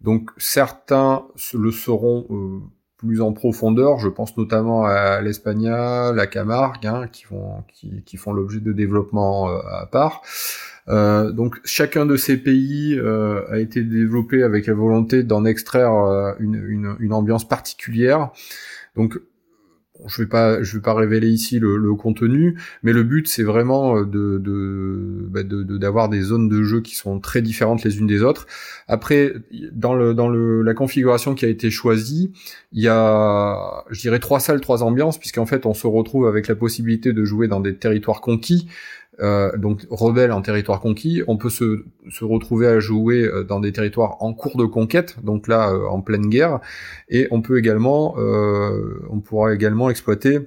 Donc 0.00 0.30
certains 0.36 1.26
le 1.54 1.70
seront 1.70 2.26
euh, 2.30 2.58
plus 2.96 3.20
en 3.20 3.32
profondeur. 3.32 3.98
Je 3.98 4.08
pense 4.08 4.36
notamment 4.36 4.84
à 4.84 5.20
l'Espagna, 5.20 6.12
la 6.12 6.26
Camargue, 6.26 6.86
hein, 6.86 7.06
qui, 7.06 7.24
font, 8.16 8.32
l'objet 8.32 8.60
de 8.60 8.72
développement 8.72 9.48
euh, 9.48 9.60
à 9.70 9.86
part. 9.86 10.22
donc 10.88 11.60
chacun 11.64 12.04
de 12.04 12.16
ces 12.16 12.36
pays 12.36 12.98
a 12.98 13.58
été 13.58 13.84
développé 13.84 14.42
avec 14.42 14.66
la 14.66 14.74
volonté 14.74 15.22
d'en 15.22 15.44
extraire 15.44 15.92
une, 16.40 16.96
une, 16.98 17.12
ambiance 17.12 17.46
particulière. 17.46 18.30
Donc 18.96 19.20
je 20.06 20.22
vais 20.22 20.28
pas, 20.28 20.58
vais 20.60 20.80
pas 20.80 20.94
révéler 20.94 21.28
ici 21.28 21.58
le, 21.58 21.94
contenu, 21.94 22.58
mais 22.82 22.92
le 22.92 23.02
but 23.02 23.28
c'est 23.28 23.42
vraiment 23.42 23.98
euh, 23.98 24.38
bah, 25.28 25.42
d'avoir 25.42 26.08
des 26.08 26.20
zones 26.22 26.48
de 26.48 26.62
jeu 26.62 26.80
qui 26.80 26.94
sont 26.94 27.20
très 27.20 27.42
différentes 27.42 27.84
les 27.84 27.98
unes 27.98 28.06
des 28.06 28.22
autres. 28.22 28.46
Après, 28.88 29.34
dans 29.72 29.94
la 29.94 30.74
configuration 30.74 31.34
qui 31.34 31.44
a 31.44 31.48
été 31.48 31.70
choisie, 31.70 32.32
il 32.72 32.82
y 32.82 32.88
a, 32.88 33.84
je 33.90 34.00
dirais 34.00 34.18
trois 34.18 34.40
salles, 34.40 34.60
trois 34.60 34.82
ambiances, 34.82 35.18
puisqu'en 35.18 35.46
fait 35.46 35.66
on 35.66 35.74
se 35.74 35.86
retrouve 35.86 36.26
avec 36.26 36.48
la 36.48 36.54
possibilité 36.54 37.12
de 37.12 37.24
jouer 37.24 37.48
dans 37.48 37.60
des 37.60 37.76
territoires 37.76 38.20
conquis, 38.20 38.68
euh, 39.20 39.56
donc 39.56 39.86
rebelle 39.90 40.32
en 40.32 40.42
territoire 40.42 40.80
conquis. 40.80 41.22
On 41.26 41.36
peut 41.36 41.50
se, 41.50 41.84
se, 42.08 42.24
retrouver 42.24 42.66
à 42.66 42.80
jouer 42.80 43.22
euh, 43.22 43.44
dans 43.44 43.60
des 43.60 43.72
territoires 43.72 44.16
en 44.20 44.32
cours 44.32 44.56
de 44.56 44.64
conquête, 44.64 45.16
donc 45.22 45.48
là 45.48 45.70
euh, 45.70 45.86
en 45.88 46.00
pleine 46.00 46.28
guerre, 46.28 46.60
et 47.08 47.28
on 47.30 47.42
peut 47.42 47.58
également, 47.58 48.16
on 49.10 49.20
pourra 49.20 49.54
également 49.54 49.90
exploiter 49.90 50.40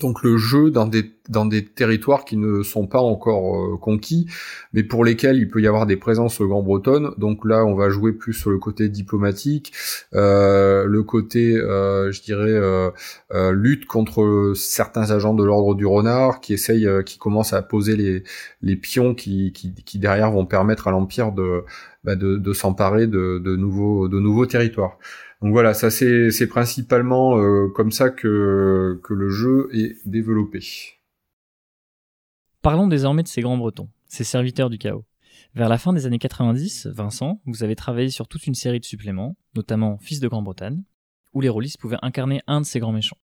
donc 0.00 0.22
le 0.22 0.36
jeu 0.36 0.70
dans 0.70 0.86
des, 0.86 1.12
dans 1.28 1.46
des 1.46 1.64
territoires 1.64 2.24
qui 2.24 2.36
ne 2.36 2.62
sont 2.62 2.86
pas 2.86 3.00
encore 3.00 3.56
euh, 3.56 3.76
conquis, 3.76 4.26
mais 4.72 4.82
pour 4.82 5.04
lesquels 5.04 5.36
il 5.36 5.48
peut 5.48 5.60
y 5.60 5.66
avoir 5.66 5.86
des 5.86 5.96
présences 5.96 6.40
grand-bretonnes. 6.40 7.12
Donc 7.18 7.44
là, 7.44 7.64
on 7.64 7.74
va 7.74 7.88
jouer 7.88 8.12
plus 8.12 8.32
sur 8.32 8.50
le 8.50 8.58
côté 8.58 8.88
diplomatique, 8.88 9.72
euh, 10.14 10.84
le 10.84 11.02
côté, 11.02 11.56
euh, 11.56 12.12
je 12.12 12.22
dirais, 12.22 12.60
lutte 13.52 13.86
contre 13.86 14.52
certains 14.54 15.10
agents 15.10 15.34
de 15.34 15.44
l'ordre 15.44 15.74
du 15.74 15.86
renard 15.86 16.40
qui 16.40 16.52
essayent, 16.52 16.88
qui 17.04 17.18
commencent 17.18 17.52
à 17.52 17.62
poser 17.62 17.96
les, 17.96 18.24
les 18.62 18.76
pions 18.76 19.14
qui, 19.14 19.52
qui, 19.52 19.98
derrière 19.98 20.30
vont 20.30 20.46
permettre 20.46 20.88
à 20.88 20.90
l'empire 20.90 21.32
de, 21.32 21.64
bah, 22.04 22.16
de, 22.16 22.36
de 22.36 22.52
s'emparer 22.52 23.06
de, 23.06 23.38
de 23.38 23.56
nouveaux, 23.56 24.08
de 24.08 24.18
nouveaux 24.18 24.46
territoires. 24.46 24.98
Donc 25.44 25.52
voilà, 25.52 25.74
ça 25.74 25.90
c'est 25.90 26.46
principalement 26.46 27.36
euh, 27.36 27.68
comme 27.68 27.90
ça 27.92 28.08
que, 28.08 28.98
que 29.04 29.12
le 29.12 29.28
jeu 29.28 29.68
est 29.74 29.94
développé. 30.08 30.60
Parlons 32.62 32.86
désormais 32.86 33.22
de 33.22 33.28
ces 33.28 33.42
grands 33.42 33.58
bretons, 33.58 33.90
ces 34.06 34.24
serviteurs 34.24 34.70
du 34.70 34.78
chaos. 34.78 35.04
Vers 35.54 35.68
la 35.68 35.76
fin 35.76 35.92
des 35.92 36.06
années 36.06 36.18
90, 36.18 36.86
Vincent, 36.86 37.42
vous 37.44 37.62
avez 37.62 37.76
travaillé 37.76 38.08
sur 38.08 38.26
toute 38.26 38.46
une 38.46 38.54
série 38.54 38.80
de 38.80 38.86
suppléments, 38.86 39.36
notamment 39.54 39.98
Fils 39.98 40.18
de 40.18 40.28
Grande-Bretagne, 40.28 40.82
où 41.34 41.42
les 41.42 41.50
rôlistes 41.50 41.78
pouvaient 41.78 41.98
incarner 42.00 42.40
un 42.46 42.62
de 42.62 42.66
ces 42.66 42.80
grands 42.80 42.92
méchants. 42.92 43.18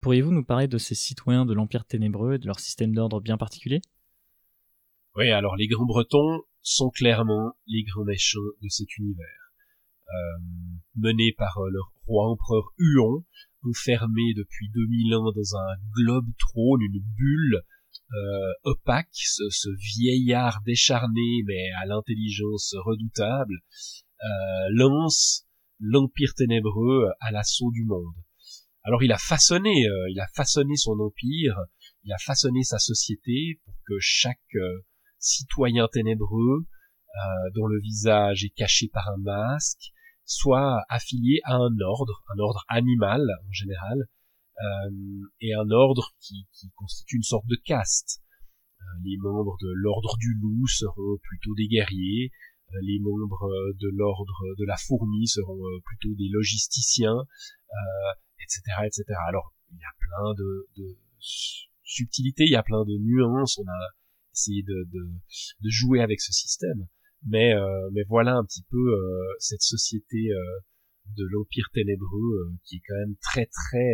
Pourriez-vous 0.00 0.32
nous 0.32 0.46
parler 0.46 0.66
de 0.66 0.78
ces 0.78 0.94
citoyens 0.94 1.44
de 1.44 1.52
l'Empire 1.52 1.84
ténébreux 1.84 2.36
et 2.36 2.38
de 2.38 2.46
leur 2.46 2.58
système 2.58 2.94
d'ordre 2.94 3.20
bien 3.20 3.36
particulier? 3.36 3.82
Oui, 5.14 5.28
alors 5.30 5.56
les 5.56 5.68
grands 5.68 5.84
bretons 5.84 6.40
sont 6.62 6.88
clairement 6.88 7.52
les 7.66 7.82
grands 7.82 8.04
méchants 8.04 8.38
de 8.62 8.68
cet 8.70 8.96
univers. 8.96 9.39
Euh, 10.12 10.38
mené 10.96 11.32
par 11.38 11.56
euh, 11.58 11.70
le 11.70 11.78
roi 12.06 12.28
empereur 12.28 12.64
Huon, 12.78 13.24
enfermé 13.62 14.34
depuis 14.36 14.68
2000 14.74 15.14
ans 15.14 15.30
dans 15.30 15.56
un 15.56 15.76
globe 15.94 16.26
trône, 16.36 16.80
une 16.82 17.00
bulle 17.16 17.62
euh, 18.12 18.52
opaque, 18.64 19.08
ce, 19.12 19.68
vieillard 19.94 20.62
décharné 20.66 21.44
mais 21.46 21.70
à 21.80 21.86
l'intelligence 21.86 22.74
redoutable, 22.84 23.54
lance 24.70 25.46
l'empire 25.78 26.34
ténébreux 26.36 27.08
à 27.20 27.30
l'assaut 27.30 27.70
du 27.70 27.84
monde. 27.84 28.16
Alors 28.82 29.04
il 29.04 29.12
a 29.12 29.18
façonné, 29.18 29.86
il 30.10 30.20
a 30.20 30.26
façonné 30.34 30.74
son 30.76 30.98
empire, 30.98 31.56
il 32.02 32.12
a 32.12 32.18
façonné 32.18 32.64
sa 32.64 32.78
société 32.78 33.60
pour 33.64 33.74
que 33.86 33.94
chaque 34.00 34.56
citoyen 35.18 35.86
ténébreux, 35.90 36.66
dont 37.54 37.66
le 37.66 37.80
visage 37.80 38.44
est 38.44 38.54
caché 38.54 38.88
par 38.92 39.08
un 39.08 39.18
masque, 39.18 39.92
soit 40.30 40.84
affilié 40.88 41.40
à 41.44 41.56
un 41.56 41.80
ordre, 41.80 42.22
un 42.32 42.38
ordre 42.38 42.64
animal 42.68 43.20
en 43.20 43.52
général, 43.52 44.06
euh, 44.62 44.90
et 45.40 45.54
un 45.54 45.68
ordre 45.70 46.14
qui, 46.20 46.46
constitue 46.76 47.16
une 47.16 47.24
sorte 47.24 47.46
de 47.46 47.56
caste. 47.56 48.22
Euh, 48.80 48.84
les 49.02 49.16
membres 49.18 49.56
de 49.60 49.72
l'ordre 49.74 50.16
du 50.18 50.34
loup 50.40 50.68
seront 50.68 51.18
plutôt 51.22 51.54
des 51.56 51.66
guerriers, 51.66 52.30
euh, 52.70 52.78
les 52.82 53.00
membres 53.00 53.48
de 53.80 53.88
l'ordre 53.92 54.38
de 54.56 54.64
la 54.66 54.76
fourmi 54.76 55.26
seront 55.26 55.58
plutôt 55.84 56.14
des 56.14 56.28
logisticiens, 56.30 57.24
etc., 58.38 58.62
etc. 58.84 59.04
Alors 59.26 59.52
il 59.72 59.78
y 59.78 59.84
a 59.84 59.94
plein 59.98 60.34
de, 60.34 60.68
subtilités, 61.82 62.44
il 62.44 62.52
y 62.52 62.56
a 62.56 62.62
plein 62.62 62.84
de 62.84 62.96
nuances. 62.98 63.58
On 63.58 63.66
a 63.66 63.80
essayé 64.32 64.62
de, 64.62 64.88
de, 64.92 65.10
de 65.60 65.70
jouer 65.70 66.00
avec 66.00 66.20
ce 66.20 66.32
système. 66.32 66.86
Mais, 67.26 67.54
euh, 67.54 67.90
mais 67.92 68.02
voilà 68.08 68.36
un 68.36 68.44
petit 68.44 68.64
peu 68.70 68.78
euh, 68.78 69.34
cette 69.38 69.62
société 69.62 70.30
euh, 70.30 70.58
de 71.16 71.24
l'Empire 71.30 71.68
ténébreux 71.72 72.52
qui 72.64 72.76
est 72.76 72.82
quand 72.86 72.96
même 73.06 73.16
très 73.20 73.46
très 73.46 73.92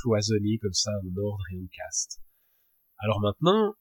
cloisonnée 0.00 0.58
comme 0.58 0.72
ça 0.72 0.90
en 0.90 1.20
ordre 1.20 1.44
et 1.52 1.56
en 1.56 1.66
caste. 1.66 2.20
Alors 2.98 3.20
maintenant, 3.20 3.74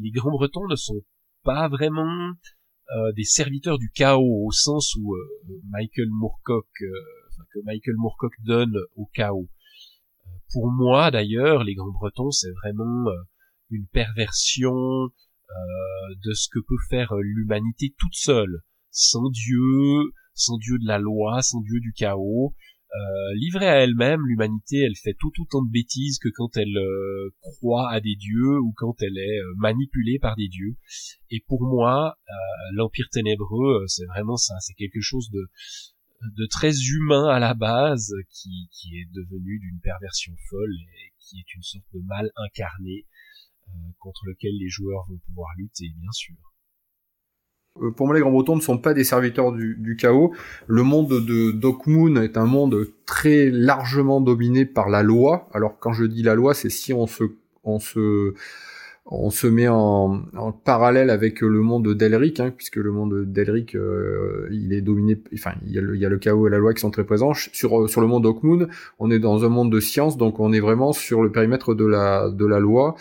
les 0.00 0.10
Grands 0.12 0.30
Bretons 0.30 0.68
ne 0.68 0.76
sont 0.76 1.02
pas 1.42 1.68
vraiment 1.68 2.32
des 3.16 3.24
serviteurs 3.24 3.78
du 3.78 3.90
chaos 3.90 4.46
au 4.46 4.52
sens 4.52 4.94
où 4.94 5.16
Michael 5.70 6.08
Moorcock, 6.10 6.68
que 6.76 7.58
Michael 7.64 7.96
Moorcock 7.96 8.32
donne 8.44 8.76
au 8.94 9.06
chaos. 9.12 9.48
Pour 10.52 10.70
moi 10.70 11.10
d'ailleurs, 11.10 11.64
les 11.64 11.74
Grands 11.74 11.90
Bretons 11.90 12.30
c'est 12.30 12.52
vraiment 12.62 13.10
une 13.70 13.88
perversion 13.88 14.72
euh, 15.06 15.08
de 16.24 16.32
ce 16.32 16.48
que 16.48 16.58
peut 16.58 16.82
faire 16.88 17.12
euh, 17.12 17.22
l'humanité 17.22 17.94
toute 17.98 18.14
seule, 18.14 18.60
sans 18.90 19.30
Dieu, 19.30 20.12
sans 20.34 20.58
Dieu 20.58 20.78
de 20.78 20.86
la 20.86 20.98
loi, 20.98 21.42
sans 21.42 21.60
Dieu 21.60 21.80
du 21.80 21.92
chaos. 21.92 22.54
Euh, 22.92 23.34
livrée 23.36 23.68
à 23.68 23.84
elle-même, 23.84 24.20
l'humanité, 24.26 24.78
elle 24.78 24.96
fait 24.96 25.14
tout 25.18 25.30
autant 25.38 25.62
de 25.62 25.70
bêtises 25.70 26.18
que 26.18 26.28
quand 26.34 26.56
elle 26.56 26.76
euh, 26.76 27.30
croit 27.40 27.88
à 27.88 28.00
des 28.00 28.16
dieux 28.16 28.58
ou 28.58 28.72
quand 28.76 29.00
elle 29.00 29.16
est 29.16 29.38
manipulée 29.58 30.18
par 30.18 30.34
des 30.34 30.48
dieux. 30.48 30.74
Et 31.30 31.44
pour 31.46 31.62
moi, 31.62 32.18
l'Empire 32.72 33.08
ténébreux, 33.12 33.84
c'est 33.86 34.06
vraiment 34.06 34.36
ça, 34.36 34.54
c'est 34.58 34.74
quelque 34.74 35.00
chose 35.00 35.30
de, 35.30 35.48
de 36.36 36.46
très 36.46 36.72
humain 36.72 37.28
à 37.28 37.38
la 37.38 37.54
base, 37.54 38.12
qui, 38.32 38.68
qui 38.72 38.96
est 38.98 39.08
devenu 39.12 39.60
d'une 39.60 39.80
perversion 39.80 40.32
folle 40.48 40.74
et 40.74 41.12
qui 41.20 41.38
est 41.38 41.54
une 41.54 41.62
sorte 41.62 41.86
de 41.94 42.00
mal 42.00 42.32
incarné 42.34 43.06
euh, 43.06 43.19
contre 43.98 44.22
lequel 44.26 44.52
les 44.58 44.68
joueurs 44.68 45.04
vont 45.08 45.18
pouvoir 45.26 45.48
lutter, 45.56 45.86
bien 45.98 46.12
sûr. 46.12 46.36
Euh, 47.80 47.90
pour 47.90 48.06
moi, 48.06 48.14
les 48.14 48.20
Grands 48.20 48.32
Bretons 48.32 48.56
ne 48.56 48.60
sont 48.60 48.78
pas 48.78 48.94
des 48.94 49.04
serviteurs 49.04 49.52
du, 49.52 49.96
chaos. 49.98 50.32
Le 50.66 50.82
monde 50.82 51.24
de 51.24 51.50
Doc 51.52 51.86
est 52.20 52.36
un 52.36 52.46
monde 52.46 52.86
très 53.06 53.50
largement 53.50 54.20
dominé 54.20 54.64
par 54.64 54.88
la 54.88 55.02
loi. 55.02 55.48
Alors, 55.52 55.78
quand 55.78 55.92
je 55.92 56.04
dis 56.04 56.22
la 56.22 56.34
loi, 56.34 56.54
c'est 56.54 56.70
si 56.70 56.92
on 56.92 57.06
se, 57.06 57.24
on 57.62 57.78
se, 57.78 58.34
on 59.06 59.30
se 59.30 59.46
met 59.46 59.68
en, 59.68 60.22
parallèle 60.64 61.10
avec 61.10 61.40
le 61.40 61.60
monde 61.60 61.94
d'Elric, 61.94 62.40
hein, 62.40 62.52
puisque 62.56 62.76
le 62.76 62.90
monde 62.90 63.24
d'Elric, 63.24 63.74
euh, 63.76 64.48
il 64.50 64.72
est 64.72 64.82
dominé, 64.82 65.20
enfin, 65.32 65.52
il 65.64 65.72
y, 65.72 65.78
a 65.78 66.08
le, 66.08 66.18
chaos 66.18 66.48
et 66.48 66.50
la 66.50 66.58
loi 66.58 66.74
qui 66.74 66.80
sont 66.80 66.90
très 66.90 67.04
présents. 67.04 67.32
Sur, 67.34 67.88
sur 67.88 68.00
le 68.00 68.06
monde 68.06 68.26
Moon, 68.42 68.66
on 68.98 69.10
est 69.10 69.20
dans 69.20 69.44
un 69.44 69.48
monde 69.48 69.70
de 69.70 69.80
science, 69.80 70.16
donc 70.16 70.40
on 70.40 70.52
est 70.52 70.60
vraiment 70.60 70.92
sur 70.92 71.22
le 71.22 71.30
périmètre 71.30 71.74
de 71.74 71.86
la, 71.86 72.30
de 72.30 72.46
la 72.46 72.58
loi. 72.58 72.96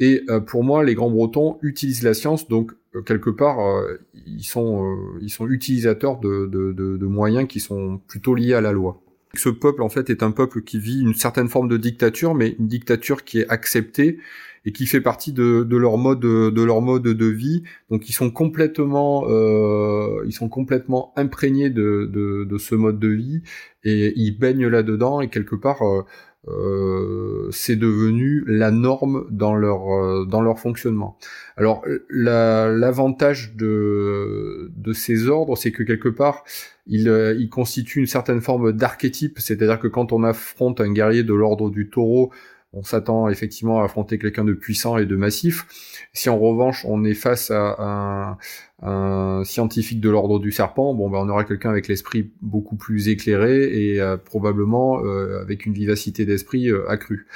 Et 0.00 0.22
euh, 0.28 0.40
pour 0.40 0.64
moi, 0.64 0.84
les 0.84 0.94
grands 0.94 1.10
bretons 1.10 1.58
utilisent 1.62 2.02
la 2.02 2.14
science, 2.14 2.48
donc 2.48 2.72
euh, 2.94 3.02
quelque 3.02 3.30
part, 3.30 3.60
euh, 3.60 3.98
ils, 4.26 4.44
sont, 4.44 4.96
ils 5.20 5.30
sont 5.30 5.48
utilisateurs 5.48 6.18
de, 6.18 6.46
de, 6.46 6.72
de, 6.72 7.06
moyens 7.06 7.46
qui 7.46 7.60
sont 7.60 8.00
plutôt 8.08 8.34
liés 8.34 8.54
à 8.54 8.60
la 8.60 8.72
loi. 8.72 9.00
Ce 9.34 9.48
peuple, 9.48 9.82
en 9.82 9.88
fait, 9.88 10.10
est 10.10 10.22
un 10.22 10.30
peuple 10.30 10.62
qui 10.62 10.78
vit 10.78 11.00
une 11.00 11.14
certaine 11.14 11.48
forme 11.48 11.68
de 11.68 11.76
dictature, 11.76 12.34
mais 12.34 12.56
une 12.58 12.68
dictature 12.68 13.24
qui 13.24 13.40
est 13.40 13.48
acceptée 13.48 14.18
et 14.64 14.72
qui 14.72 14.86
fait 14.86 15.00
partie 15.00 15.32
de, 15.32 15.66
leur 15.70 15.98
mode 15.98 16.20
de 16.20 16.62
leur 16.62 16.80
mode 16.80 17.02
de 17.02 17.26
vie. 17.26 17.62
Donc 17.90 18.08
ils 18.08 18.12
sont 18.12 18.30
complètement 18.30 19.24
euh, 19.28 20.24
ils 20.26 20.32
sont 20.32 20.48
complètement 20.48 21.12
imprégnés 21.16 21.70
de, 21.70 22.10
de, 22.10 22.58
ce 22.58 22.74
mode 22.74 22.98
de 22.98 23.08
vie 23.08 23.42
et 23.82 24.12
ils 24.16 24.32
baignent 24.32 24.68
là 24.68 24.82
dedans 24.82 25.20
et 25.20 25.28
quelque 25.28 25.56
part 25.56 25.82
euh, 25.82 26.04
euh, 26.48 27.48
c'est 27.52 27.76
devenu 27.76 28.44
la 28.46 28.70
norme 28.70 29.26
dans 29.30 29.54
leur 29.54 29.88
euh, 29.90 30.26
dans 30.26 30.42
leur 30.42 30.58
fonctionnement. 30.58 31.18
Alors 31.56 31.82
l'avantage 32.10 33.54
de 33.56 34.70
de 34.76 34.92
ces 34.92 35.28
ordres, 35.28 35.56
c'est 35.56 35.72
que 35.72 35.82
quelque 35.82 36.08
part 36.08 36.44
ils 36.86 37.08
euh, 37.08 37.46
constituent 37.48 38.00
une 38.00 38.06
certaine 38.06 38.40
forme 38.42 38.72
d'archétype, 38.72 39.38
c'est-à-dire 39.38 39.78
que 39.78 39.88
quand 39.88 40.12
on 40.12 40.22
affronte 40.22 40.80
un 40.80 40.92
guerrier 40.92 41.22
de 41.22 41.32
l'ordre 41.32 41.70
du 41.70 41.88
taureau, 41.88 42.30
on 42.74 42.82
s'attend 42.82 43.28
effectivement 43.28 43.80
à 43.80 43.84
affronter 43.84 44.18
quelqu'un 44.18 44.44
de 44.44 44.52
puissant 44.52 44.98
et 44.98 45.06
de 45.06 45.16
massif. 45.16 45.66
Si 46.12 46.28
en 46.28 46.38
revanche 46.38 46.84
on 46.88 47.04
est 47.04 47.14
face 47.14 47.50
à 47.50 48.36
un, 48.82 49.44
scientifique 49.44 50.00
de 50.00 50.10
l'ordre 50.10 50.38
du 50.38 50.52
serpent, 50.52 50.92
bon 50.92 51.08
ben 51.08 51.18
on 51.18 51.28
aura 51.28 51.44
quelqu'un 51.44 51.70
avec 51.70 51.88
l'esprit 51.88 52.32
beaucoup 52.42 52.76
plus 52.76 53.08
éclairé 53.08 53.62
et 53.62 54.00
euh, 54.00 54.18
probablement 54.18 55.02
euh, 55.02 55.40
avec 55.40 55.64
une 55.64 55.72
vivacité 55.72 56.26
d'esprit 56.26 56.68
euh, 56.68 56.86
accrue. 56.90 57.26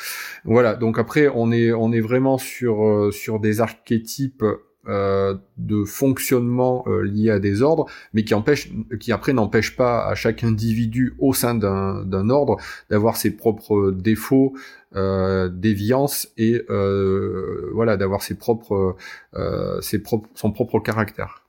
Voilà, 0.45 0.75
donc 0.75 0.99
après 0.99 1.29
on 1.35 1.51
est 1.51 1.73
on 1.73 1.93
est 1.93 2.01
vraiment 2.01 2.37
sur 2.37 3.09
sur 3.13 3.41
des 3.41 3.61
archétypes 3.61 4.45
euh, 4.89 5.35
de 5.59 5.85
fonctionnement 5.85 6.85
euh, 6.87 7.03
lié 7.03 7.31
à 7.31 7.39
des 7.39 7.63
ordres, 7.63 7.87
mais 8.15 8.25
qui 8.25 8.35
empêche, 8.35 8.71
qui 9.01 9.13
après 9.13 9.33
n'empêche 9.33 9.77
pas 9.77 10.07
à 10.07 10.15
chaque 10.15 10.45
individu 10.45 11.15
au 11.19 11.33
sein 11.33 11.55
d'un 11.55 12.31
ordre 12.31 12.57
d'avoir 12.91 13.17
ses 13.17 13.37
propres 13.37 13.91
défauts, 13.91 14.55
euh, 14.97 15.49
déviances 15.49 16.29
et 16.39 16.63
euh, 16.71 17.71
voilà, 17.75 17.97
d'avoir 17.97 18.23
ses 18.23 18.35
propres, 18.35 18.97
ses 19.81 19.99
propres, 19.99 20.29
son 20.35 20.53
propre 20.53 20.81
caractère. 20.81 21.48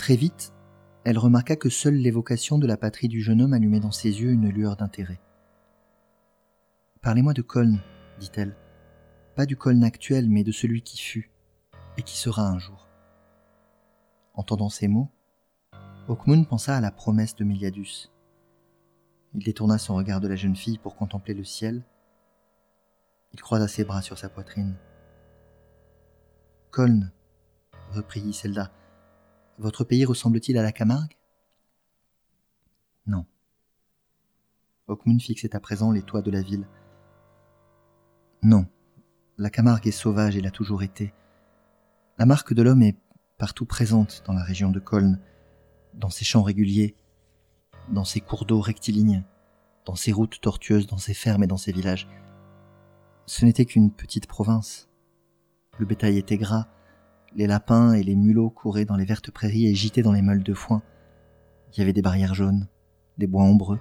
Très 0.00 0.16
vite, 0.16 0.54
elle 1.04 1.18
remarqua 1.18 1.56
que 1.56 1.68
seule 1.68 1.96
l'évocation 1.96 2.56
de 2.56 2.66
la 2.66 2.78
patrie 2.78 3.06
du 3.06 3.20
jeune 3.20 3.42
homme 3.42 3.52
allumait 3.52 3.80
dans 3.80 3.90
ses 3.90 4.22
yeux 4.22 4.30
une 4.30 4.48
lueur 4.48 4.74
d'intérêt. 4.76 5.20
Parlez-moi 7.02 7.34
de 7.34 7.42
Colne, 7.42 7.82
dit-elle. 8.18 8.56
Pas 9.36 9.44
du 9.44 9.58
Colne 9.58 9.84
actuel, 9.84 10.30
mais 10.30 10.42
de 10.42 10.52
celui 10.52 10.80
qui 10.80 10.96
fut, 10.96 11.30
et 11.98 12.02
qui 12.02 12.16
sera 12.16 12.48
un 12.48 12.58
jour. 12.58 12.88
Entendant 14.32 14.70
ces 14.70 14.88
mots, 14.88 15.10
Hawkmoon 16.08 16.44
pensa 16.44 16.78
à 16.78 16.80
la 16.80 16.90
promesse 16.92 17.36
de 17.36 17.44
Méliadus. 17.44 18.10
Il 19.34 19.44
détourna 19.44 19.76
son 19.76 19.96
regard 19.96 20.22
de 20.22 20.28
la 20.28 20.36
jeune 20.36 20.56
fille 20.56 20.78
pour 20.78 20.96
contempler 20.96 21.34
le 21.34 21.44
ciel. 21.44 21.84
Il 23.34 23.42
croisa 23.42 23.68
ses 23.68 23.84
bras 23.84 24.00
sur 24.00 24.16
sa 24.16 24.30
poitrine. 24.30 24.76
Colne, 26.70 27.12
reprit 27.92 28.20
Iselda, 28.20 28.72
votre 29.60 29.84
pays 29.84 30.06
ressemble-t-il 30.06 30.56
à 30.56 30.62
la 30.62 30.72
Camargue? 30.72 31.16
Non. 33.06 33.26
Hawkmoon 34.88 35.18
fixait 35.18 35.54
à 35.54 35.60
présent 35.60 35.92
les 35.92 36.02
toits 36.02 36.22
de 36.22 36.30
la 36.30 36.40
ville. 36.40 36.66
Non, 38.42 38.66
la 39.36 39.50
Camargue 39.50 39.86
est 39.86 39.92
sauvage 39.92 40.36
et 40.36 40.40
l'a 40.40 40.50
toujours 40.50 40.82
été. 40.82 41.12
La 42.18 42.24
marque 42.24 42.54
de 42.54 42.62
l'homme 42.62 42.82
est 42.82 42.96
partout 43.36 43.66
présente 43.66 44.22
dans 44.26 44.32
la 44.32 44.42
région 44.42 44.70
de 44.70 44.80
Colne, 44.80 45.20
dans 45.92 46.10
ses 46.10 46.24
champs 46.24 46.42
réguliers, 46.42 46.96
dans 47.90 48.04
ses 48.04 48.20
cours 48.20 48.46
d'eau 48.46 48.60
rectilignes, 48.60 49.24
dans 49.84 49.94
ses 49.94 50.12
routes 50.12 50.40
tortueuses, 50.40 50.86
dans 50.86 50.98
ses 50.98 51.14
fermes 51.14 51.42
et 51.42 51.46
dans 51.46 51.58
ses 51.58 51.72
villages. 51.72 52.08
Ce 53.26 53.44
n'était 53.44 53.66
qu'une 53.66 53.92
petite 53.92 54.26
province. 54.26 54.88
Le 55.78 55.84
bétail 55.84 56.16
était 56.16 56.38
gras, 56.38 56.68
les 57.36 57.46
lapins 57.46 57.92
et 57.92 58.02
les 58.02 58.16
mulots 58.16 58.50
couraient 58.50 58.84
dans 58.84 58.96
les 58.96 59.04
vertes 59.04 59.30
prairies 59.30 59.66
et 59.66 59.74
gitaient 59.74 60.02
dans 60.02 60.12
les 60.12 60.22
meules 60.22 60.42
de 60.42 60.54
foin. 60.54 60.82
Il 61.72 61.78
y 61.78 61.82
avait 61.82 61.92
des 61.92 62.02
barrières 62.02 62.34
jaunes, 62.34 62.66
des 63.18 63.26
bois 63.26 63.44
ombreux. 63.44 63.78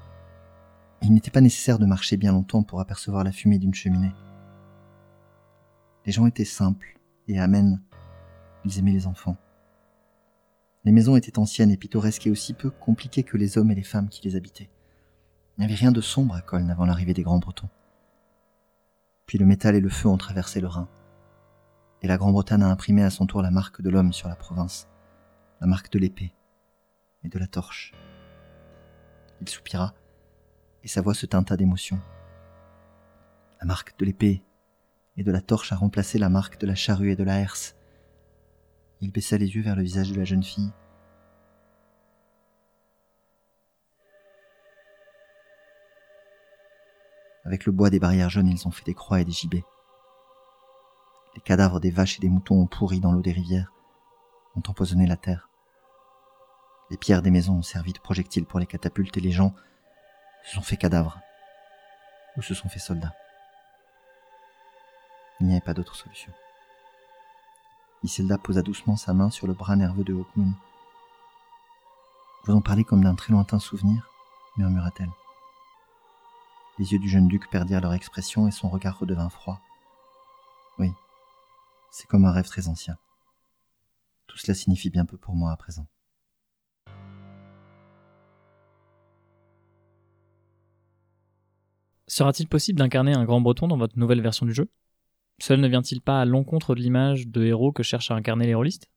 il 1.01 1.13
n'était 1.13 1.31
pas 1.31 1.41
nécessaire 1.41 1.79
de 1.79 1.85
marcher 1.85 2.17
bien 2.17 2.31
longtemps 2.31 2.62
pour 2.62 2.79
apercevoir 2.79 3.23
la 3.23 3.31
fumée 3.31 3.57
d'une 3.57 3.73
cheminée. 3.73 4.12
Les 6.05 6.12
gens 6.12 6.27
étaient 6.27 6.45
simples 6.45 6.99
et 7.27 7.39
amènes. 7.39 7.81
Ils 8.65 8.77
aimaient 8.77 8.91
les 8.91 9.07
enfants. 9.07 9.38
Les 10.85 10.91
maisons 10.91 11.15
étaient 11.15 11.39
anciennes 11.39 11.71
et 11.71 11.77
pittoresques 11.77 12.27
et 12.27 12.31
aussi 12.31 12.53
peu 12.53 12.69
compliquées 12.69 13.23
que 13.23 13.38
les 13.38 13.57
hommes 13.57 13.71
et 13.71 13.75
les 13.75 13.83
femmes 13.83 14.09
qui 14.09 14.27
les 14.27 14.35
habitaient. 14.35 14.69
Il 15.57 15.62
n'y 15.62 15.65
avait 15.65 15.75
rien 15.75 15.91
de 15.91 16.01
sombre 16.01 16.35
à 16.35 16.41
Colne 16.41 16.69
avant 16.69 16.85
l'arrivée 16.85 17.13
des 17.13 17.23
Grands 17.23 17.39
Bretons. 17.39 17.69
Puis 19.25 19.38
le 19.38 19.45
métal 19.45 19.75
et 19.75 19.81
le 19.81 19.89
feu 19.89 20.07
ont 20.07 20.17
traversé 20.17 20.62
le 20.62 20.67
Rhin 20.67 20.88
et 22.01 22.07
la 22.07 22.17
Grande-Bretagne 22.17 22.63
a 22.63 22.67
imprimé 22.67 23.03
à 23.03 23.09
son 23.09 23.25
tour 23.25 23.41
la 23.41 23.51
marque 23.51 23.81
de 23.81 23.89
l'homme 23.89 24.13
sur 24.13 24.29
la 24.29 24.35
province, 24.35 24.88
la 25.62 25.67
marque 25.67 25.91
de 25.91 25.99
l'épée 25.99 26.33
et 27.23 27.29
de 27.29 27.39
la 27.39 27.47
torche. 27.47 27.93
Il 29.41 29.49
soupira, 29.49 29.93
et 30.83 30.88
sa 30.88 31.01
voix 31.01 31.13
se 31.13 31.25
teinta 31.25 31.57
d'émotion. 31.57 31.99
La 33.59 33.65
marque 33.65 33.97
de 33.99 34.05
l'épée 34.05 34.43
et 35.17 35.23
de 35.23 35.31
la 35.31 35.41
torche 35.41 35.73
a 35.73 35.75
remplacé 35.75 36.17
la 36.17 36.29
marque 36.29 36.59
de 36.59 36.67
la 36.67 36.75
charrue 36.75 37.12
et 37.12 37.15
de 37.15 37.23
la 37.23 37.39
herse. 37.39 37.75
Il 39.01 39.12
baissa 39.12 39.38
les 39.38 39.47
yeux 39.47 39.62
vers 39.62 39.75
le 39.75 39.83
visage 39.83 40.12
de 40.12 40.17
la 40.17 40.25
jeune 40.25 40.43
fille. 40.43 40.71
Avec 47.43 47.65
le 47.65 47.71
bois 47.71 47.89
des 47.89 47.99
barrières 47.99 48.29
jaunes, 48.29 48.47
ils 48.47 48.67
ont 48.67 48.71
fait 48.71 48.85
des 48.85 48.93
croix 48.93 49.21
et 49.21 49.25
des 49.25 49.31
gibets. 49.31 49.63
Les 51.35 51.41
cadavres 51.41 51.79
des 51.79 51.91
vaches 51.91 52.17
et 52.17 52.21
des 52.21 52.29
moutons 52.29 52.61
ont 52.61 52.67
pourri 52.67 52.99
dans 52.99 53.11
l'eau 53.11 53.21
des 53.21 53.31
rivières, 53.31 53.71
ont 54.55 54.63
empoisonné 54.67 55.05
la 55.05 55.17
terre. 55.17 55.49
Les 56.89 56.97
pierres 56.97 57.21
des 57.21 57.31
maisons 57.31 57.57
ont 57.57 57.63
servi 57.63 57.93
de 57.93 57.99
projectiles 57.99 58.45
pour 58.45 58.59
les 58.59 58.65
catapultes 58.65 59.15
et 59.17 59.21
les 59.21 59.31
gens 59.31 59.53
se 60.43 60.55
sont 60.55 60.61
fait 60.61 60.77
cadavres 60.77 61.19
ou 62.37 62.41
se 62.41 62.53
sont 62.53 62.69
fait 62.69 62.79
soldats. 62.79 63.13
Il 65.39 65.47
n'y 65.47 65.53
avait 65.53 65.61
pas 65.61 65.73
d'autre 65.73 65.95
solution. 65.95 66.33
Iselda 68.03 68.37
posa 68.37 68.61
doucement 68.61 68.95
sa 68.95 69.13
main 69.13 69.29
sur 69.29 69.45
le 69.45 69.53
bras 69.53 69.75
nerveux 69.75 70.03
de 70.03 70.13
Hawkmoon. 70.13 70.53
Vous 72.45 72.55
en 72.55 72.61
parlez 72.61 72.83
comme 72.83 73.03
d'un 73.03 73.15
très 73.15 73.33
lointain 73.33 73.59
souvenir, 73.59 74.09
murmura-t-elle. 74.57 75.11
Les 76.77 76.93
yeux 76.93 76.99
du 76.99 77.09
jeune 77.09 77.27
duc 77.27 77.49
perdirent 77.49 77.81
leur 77.81 77.93
expression 77.93 78.47
et 78.47 78.51
son 78.51 78.69
regard 78.69 78.97
redevint 78.99 79.29
froid. 79.29 79.59
C'est 81.91 82.08
comme 82.08 82.25
un 82.25 82.32
rêve 82.32 82.47
très 82.47 82.67
ancien. 82.67 82.97
Tout 84.28 84.38
cela 84.38 84.54
signifie 84.54 84.89
bien 84.89 85.06
peu 85.06 85.17
pour 85.17 85.36
moi 85.36 85.52
à 85.52 85.58
présent. 85.58 85.88
Sera-t-il 92.08 92.47
possible 92.47 92.80
d'incarner 92.80 93.13
un 93.13 93.25
grand 93.25 93.41
breton 93.41 93.67
dans 93.67 93.78
votre 93.78 93.97
nouvelle 93.97 94.21
version 94.21 94.45
du 94.45 94.54
jeu? 94.54 94.67
Cela 95.39 95.62
ne 95.62 95.67
vient-il 95.67 96.02
pas 96.02 96.21
à 96.21 96.25
l'encontre 96.25 96.75
de 96.75 96.82
l'image 96.82 97.28
de 97.28 97.43
héros 97.43 97.71
que 97.71 97.84
cherchent 97.84 98.12
à 98.12 98.15
incarner 98.15 98.45
les 98.45 98.56
rôlistes? 98.56 98.89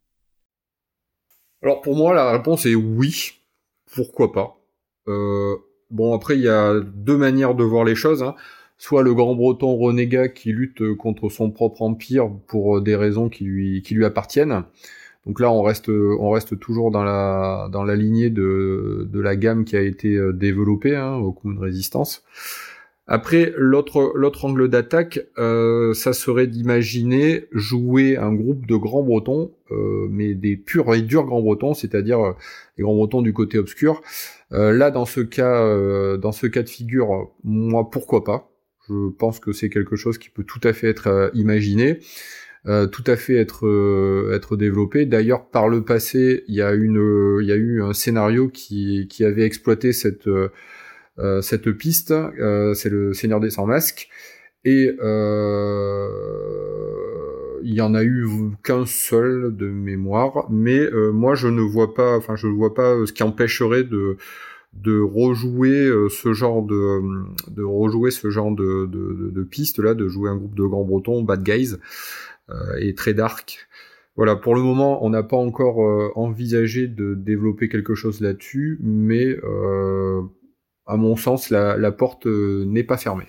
Alors 1.62 1.80
pour 1.82 1.96
moi, 1.96 2.14
la 2.14 2.32
réponse 2.32 2.66
est 2.66 2.74
oui. 2.74 3.42
Pourquoi 3.86 4.32
pas? 4.32 4.58
Euh, 5.08 5.56
Bon, 5.92 6.14
après, 6.14 6.36
il 6.36 6.42
y 6.42 6.48
a 6.48 6.80
deux 6.80 7.18
manières 7.18 7.54
de 7.54 7.64
voir 7.64 7.84
les 7.84 7.94
choses. 7.94 8.22
Hein 8.22 8.34
soit 8.82 9.04
le 9.04 9.14
grand 9.14 9.36
breton 9.36 9.76
renégat 9.76 10.26
qui 10.26 10.52
lutte 10.52 10.96
contre 10.96 11.28
son 11.28 11.52
propre 11.52 11.82
empire 11.82 12.28
pour 12.48 12.80
des 12.80 12.96
raisons 12.96 13.28
qui 13.28 13.44
lui, 13.44 13.80
qui 13.82 13.94
lui 13.94 14.04
appartiennent. 14.04 14.64
Donc 15.24 15.38
là, 15.38 15.52
on 15.52 15.62
reste, 15.62 15.88
on 15.88 16.30
reste 16.30 16.58
toujours 16.58 16.90
dans 16.90 17.04
la, 17.04 17.68
dans 17.70 17.84
la 17.84 17.94
lignée 17.94 18.28
de, 18.28 19.06
de 19.08 19.20
la 19.20 19.36
gamme 19.36 19.64
qui 19.64 19.76
a 19.76 19.82
été 19.82 20.16
euh, 20.16 20.32
développée 20.32 20.96
hein, 20.96 21.14
au 21.14 21.30
coup 21.30 21.54
de 21.54 21.60
résistance. 21.60 22.24
Après, 23.06 23.52
l'autre, 23.56 24.44
angle 24.44 24.68
d'attaque, 24.68 25.20
euh, 25.38 25.94
ça 25.94 26.12
serait 26.12 26.48
d'imaginer 26.48 27.44
jouer 27.52 28.16
un 28.16 28.34
groupe 28.34 28.66
de 28.66 28.74
grands 28.74 29.04
bretons, 29.04 29.52
euh, 29.70 30.08
mais 30.10 30.34
des 30.34 30.56
purs 30.56 30.92
et 30.92 31.02
durs 31.02 31.26
grands 31.26 31.40
bretons, 31.42 31.74
c'est-à-dire 31.74 32.18
euh, 32.18 32.32
les 32.78 32.82
grands 32.82 32.96
bretons 32.96 33.22
du 33.22 33.32
côté 33.32 33.58
obscur. 33.58 34.02
Euh, 34.50 34.72
là, 34.72 34.90
dans 34.90 35.06
ce 35.06 35.20
cas, 35.20 36.16
dans 36.16 36.32
ce 36.32 36.48
cas 36.48 36.64
de 36.64 36.68
figure, 36.68 37.30
moi, 37.44 37.88
pourquoi 37.88 38.24
pas? 38.24 38.51
Je 38.88 39.10
pense 39.10 39.40
que 39.40 39.52
c'est 39.52 39.68
quelque 39.68 39.96
chose 39.96 40.18
qui 40.18 40.30
peut 40.30 40.44
tout 40.44 40.60
à 40.64 40.72
fait 40.72 40.88
être 40.88 41.06
euh, 41.08 41.30
imaginé. 41.34 42.00
tout 42.92 43.04
à 43.08 43.16
fait 43.16 43.34
être 43.34 43.66
être 44.32 44.56
développé. 44.56 45.04
D'ailleurs, 45.04 45.48
par 45.48 45.68
le 45.68 45.84
passé, 45.84 46.44
il 46.46 46.54
y 46.54 46.62
a 46.62 46.72
une 46.74 47.38
il 47.40 47.48
y 47.48 47.52
a 47.52 47.56
eu 47.56 47.82
un 47.82 47.92
scénario 47.92 48.48
qui 48.48 49.08
qui 49.10 49.24
avait 49.24 49.42
exploité 49.44 49.92
cette 49.92 50.28
cette 51.40 51.72
piste. 51.72 52.14
c'est 52.74 52.88
le 52.88 53.14
Seigneur 53.14 53.40
des 53.40 53.50
Sans 53.50 53.66
Masques 53.66 54.08
et 54.64 54.96
il 57.64 57.74
y 57.74 57.80
en 57.80 57.94
a 57.94 58.04
eu 58.04 58.28
qu'un 58.62 58.86
seul 58.86 59.56
de 59.56 59.66
mémoire, 59.66 60.46
mais 60.50 60.88
moi 61.12 61.34
je 61.34 61.48
ne 61.48 61.62
vois 61.62 61.94
pas, 61.94 62.16
enfin 62.16 62.36
je 62.36 62.46
ne 62.46 62.52
vois 62.52 62.74
pas 62.74 62.94
ce 63.06 63.12
qui 63.12 63.24
empêcherait 63.24 63.82
de 63.82 64.16
de 64.72 65.00
rejouer 65.00 65.86
euh, 65.86 66.08
ce 66.08 66.32
genre 66.32 66.62
de, 66.62 66.74
euh, 66.74 67.24
de 67.48 67.62
rejouer 67.62 68.10
ce 68.10 68.30
genre 68.30 68.54
de, 68.54 68.86
de, 68.86 69.42
piste 69.44 69.78
là, 69.78 69.94
de 69.94 70.08
jouer 70.08 70.30
un 70.30 70.36
groupe 70.36 70.54
de 70.54 70.64
grands 70.64 70.84
bretons, 70.84 71.22
bad 71.22 71.42
guys, 71.42 71.76
euh, 72.50 72.76
et 72.80 72.94
très 72.94 73.14
dark. 73.14 73.68
Voilà, 74.16 74.36
pour 74.36 74.54
le 74.54 74.62
moment, 74.62 75.04
on 75.04 75.10
n'a 75.10 75.22
pas 75.22 75.38
encore 75.38 75.78
envisagé 76.18 76.86
de 76.86 77.14
développer 77.14 77.70
quelque 77.70 77.94
chose 77.94 78.20
là-dessus, 78.20 78.78
mais 78.82 79.38
à 80.84 80.96
mon 80.98 81.16
sens, 81.16 81.48
la, 81.48 81.78
la 81.78 81.92
porte 81.92 82.26
n'est 82.26 82.84
pas 82.84 82.98
fermée. 82.98 83.28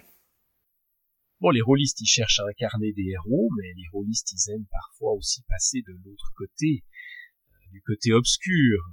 Bon, 1.39 1.51
les 1.51 1.61
rôlistes, 1.61 2.01
ils 2.01 2.05
cherchent 2.05 2.39
à 2.39 2.43
incarner 2.49 2.91
des 2.91 3.11
héros, 3.11 3.49
mais 3.57 3.67
les 3.77 3.87
rôlistes, 3.93 4.33
ils 4.33 4.51
aiment 4.51 4.65
parfois 4.69 5.13
aussi 5.13 5.41
passer 5.47 5.81
de 5.87 5.93
l'autre 6.03 6.33
côté, 6.35 6.83
du 7.71 7.81
côté 7.81 8.11
obscur, 8.11 8.83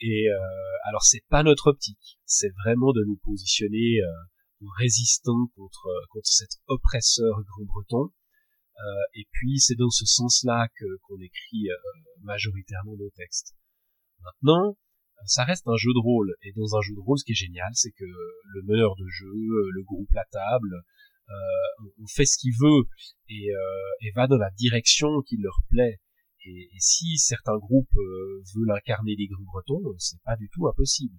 et 0.00 0.28
euh, 0.28 0.88
alors 0.88 1.02
c'est 1.04 1.24
pas 1.28 1.42
notre 1.42 1.68
optique, 1.68 2.18
c'est 2.24 2.52
vraiment 2.64 2.92
de 2.92 3.02
nous 3.04 3.18
positionner 3.24 4.00
euh, 4.00 4.66
résistants 4.78 5.48
contre 5.54 5.88
contre 6.10 6.28
cet 6.28 6.50
oppresseur 6.66 7.42
grand-breton. 7.42 8.12
Euh, 8.78 9.02
et 9.14 9.26
puis 9.32 9.58
c'est 9.58 9.74
dans 9.74 9.90
ce 9.90 10.04
sens-là 10.04 10.68
que 10.78 10.84
qu'on 11.02 11.18
écrit 11.20 11.70
euh, 11.70 11.76
majoritairement 12.22 12.96
nos 12.96 13.10
textes. 13.16 13.54
Maintenant, 14.22 14.76
ça 15.24 15.44
reste 15.44 15.66
un 15.66 15.76
jeu 15.76 15.92
de 15.94 15.98
rôle 15.98 16.34
et 16.42 16.52
dans 16.52 16.76
un 16.76 16.82
jeu 16.82 16.94
de 16.94 17.00
rôle, 17.00 17.18
ce 17.18 17.24
qui 17.24 17.32
est 17.32 17.34
génial, 17.46 17.70
c'est 17.72 17.92
que 17.92 18.04
le 18.04 18.62
meneur 18.64 18.94
de 18.96 19.06
jeu, 19.08 19.32
le 19.32 19.82
groupe, 19.82 20.10
la 20.12 20.26
table, 20.30 20.82
euh, 21.30 21.88
on 21.98 22.06
fait 22.06 22.26
ce 22.26 22.36
qu'il 22.38 22.52
veut 22.60 22.84
et, 23.30 23.48
et 24.02 24.10
va 24.14 24.26
dans 24.26 24.36
la 24.36 24.50
direction 24.58 25.22
qui 25.22 25.36
leur 25.38 25.58
plaît. 25.70 26.00
Et, 26.46 26.68
si 26.78 27.18
certains 27.18 27.58
groupes 27.58 27.96
euh, 27.96 28.42
veulent 28.54 28.70
incarner 28.70 29.16
les 29.16 29.26
grands 29.26 29.42
bretons, 29.42 29.82
euh, 29.84 29.96
c'est 29.98 30.22
pas 30.22 30.36
du 30.36 30.48
tout 30.52 30.68
impossible. 30.68 31.18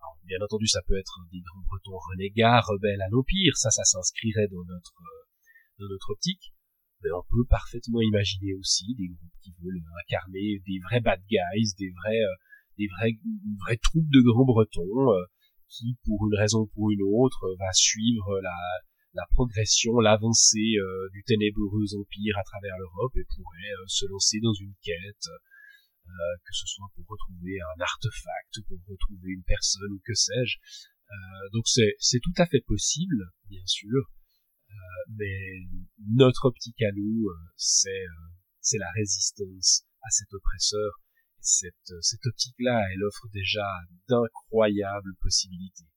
Alors, 0.00 0.18
bien 0.24 0.38
entendu, 0.42 0.66
ça 0.66 0.82
peut 0.86 0.98
être 0.98 1.18
des 1.32 1.40
grands 1.40 1.62
bretons 1.62 1.98
renégats, 2.10 2.60
rebelles 2.60 3.00
à 3.00 3.08
l'Empire, 3.08 3.56
ça, 3.56 3.70
ça 3.70 3.84
s'inscrirait 3.84 4.48
dans 4.48 4.64
notre, 4.64 5.00
euh, 5.00 5.24
dans 5.80 5.88
notre 5.88 6.10
optique. 6.10 6.52
Mais 7.02 7.10
on 7.12 7.24
peut 7.28 7.44
parfaitement 7.48 8.00
imaginer 8.02 8.54
aussi 8.54 8.94
des 8.96 9.08
groupes 9.08 9.38
qui 9.42 9.54
veulent 9.62 9.82
incarner 10.04 10.60
des 10.66 10.78
vrais 10.80 11.00
bad 11.00 11.20
guys, 11.28 11.74
des 11.78 11.90
vrais, 11.90 12.20
des 12.78 12.88
vrais, 12.88 13.12
vraies 13.60 13.76
troupes 13.76 14.08
de 14.08 14.20
grands 14.20 14.46
bretons, 14.46 15.12
qui, 15.68 15.96
pour 16.04 16.26
une 16.26 16.38
raison 16.38 16.60
ou 16.60 16.70
pour 16.74 16.90
une 16.90 17.02
autre, 17.02 17.54
va 17.58 17.70
suivre 17.72 18.40
la, 18.40 18.56
la 19.16 19.26
progression, 19.32 19.98
l'avancée 19.98 20.76
euh, 20.76 21.08
du 21.12 21.24
ténébreux 21.24 21.88
empire 21.98 22.36
à 22.38 22.44
travers 22.44 22.76
l'Europe 22.78 23.16
et 23.16 23.24
pourrait 23.24 23.74
euh, 23.80 23.84
se 23.88 24.04
lancer 24.06 24.38
dans 24.40 24.52
une 24.52 24.74
quête, 24.82 25.26
euh, 26.06 26.12
que 26.44 26.52
ce 26.52 26.66
soit 26.66 26.86
pour 26.94 27.06
retrouver 27.08 27.58
un 27.60 27.80
artefact, 27.80 28.60
pour 28.68 28.78
retrouver 28.86 29.32
une 29.32 29.42
personne 29.44 29.90
ou 29.90 30.00
que 30.04 30.14
sais-je. 30.14 30.58
donc 31.52 31.64
c'est 31.66 32.20
tout 32.22 32.36
à 32.36 32.46
fait 32.46 32.62
possible, 32.66 33.30
bien 33.48 33.64
sûr, 33.64 34.00
mais 35.18 35.38
notre 36.14 36.46
optique 36.46 36.82
à 36.82 36.92
nous, 36.92 37.30
c'est 37.56 38.78
la 38.78 38.90
résistance 38.94 39.84
à 40.02 40.10
cet 40.10 40.32
oppresseur. 40.34 40.90
cette, 41.40 41.92
cette 42.02 42.26
optique-là, 42.26 42.86
elle 42.92 43.04
offre 43.04 43.28
déjà 43.32 43.66
d'incroyables 44.08 45.14
possibilités. 45.20 45.88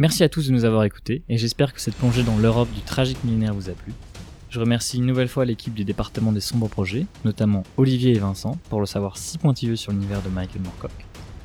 Merci 0.00 0.24
à 0.24 0.30
tous 0.30 0.48
de 0.48 0.52
nous 0.54 0.64
avoir 0.64 0.84
écoutés 0.84 1.20
et 1.28 1.36
j'espère 1.36 1.74
que 1.74 1.80
cette 1.82 1.94
plongée 1.94 2.22
dans 2.22 2.38
l'Europe 2.38 2.72
du 2.72 2.80
tragique 2.80 3.22
millénaire 3.22 3.52
vous 3.52 3.68
a 3.68 3.74
plu. 3.74 3.92
Je 4.48 4.58
remercie 4.58 4.96
une 4.96 5.04
nouvelle 5.04 5.28
fois 5.28 5.44
l'équipe 5.44 5.74
du 5.74 5.84
département 5.84 6.32
des 6.32 6.40
sombres 6.40 6.70
projets, 6.70 7.04
notamment 7.26 7.64
Olivier 7.76 8.12
et 8.16 8.18
Vincent, 8.18 8.56
pour 8.70 8.80
le 8.80 8.86
savoir 8.86 9.18
si 9.18 9.36
pointilleux 9.36 9.76
sur 9.76 9.92
l'univers 9.92 10.22
de 10.22 10.30
Michael 10.30 10.62
Moorcock. 10.62 10.90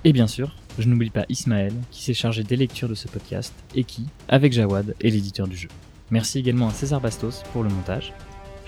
Et 0.05 0.13
bien 0.13 0.27
sûr, 0.27 0.55
je 0.79 0.87
n'oublie 0.87 1.09
pas 1.09 1.25
Ismaël, 1.27 1.73
qui 1.91 2.01
s'est 2.01 2.13
chargé 2.13 2.43
des 2.43 2.55
lectures 2.55 2.87
de 2.87 2.95
ce 2.95 3.09
podcast 3.09 3.53
et 3.75 3.83
qui, 3.83 4.05
avec 4.29 4.53
Jawad, 4.53 4.95
est 5.01 5.09
l'éditeur 5.09 5.49
du 5.49 5.57
jeu. 5.57 5.67
Merci 6.09 6.39
également 6.39 6.69
à 6.69 6.71
César 6.71 7.01
Bastos 7.01 7.43
pour 7.51 7.61
le 7.61 7.69
montage. 7.69 8.13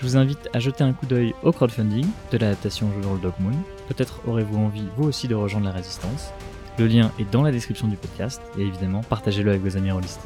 Je 0.00 0.06
vous 0.06 0.18
invite 0.18 0.50
à 0.52 0.58
jeter 0.58 0.84
un 0.84 0.92
coup 0.92 1.06
d'œil 1.06 1.32
au 1.42 1.50
crowdfunding 1.50 2.04
de 2.30 2.36
l'adaptation 2.36 2.92
jeu 2.92 3.00
de 3.00 3.22
Dog 3.22 3.32
Moon. 3.40 3.56
Peut-être 3.88 4.20
aurez-vous 4.26 4.58
envie, 4.58 4.84
vous 4.98 5.04
aussi, 5.04 5.28
de 5.28 5.34
rejoindre 5.34 5.64
la 5.64 5.72
résistance. 5.72 6.34
Le 6.78 6.86
lien 6.86 7.10
est 7.18 7.28
dans 7.30 7.42
la 7.42 7.50
description 7.50 7.88
du 7.88 7.96
podcast 7.96 8.40
et 8.56 8.62
évidemment, 8.62 9.00
partagez-le 9.00 9.50
avec 9.50 9.62
vos 9.62 9.76
amis 9.76 9.90
rôlistes. 9.90 10.20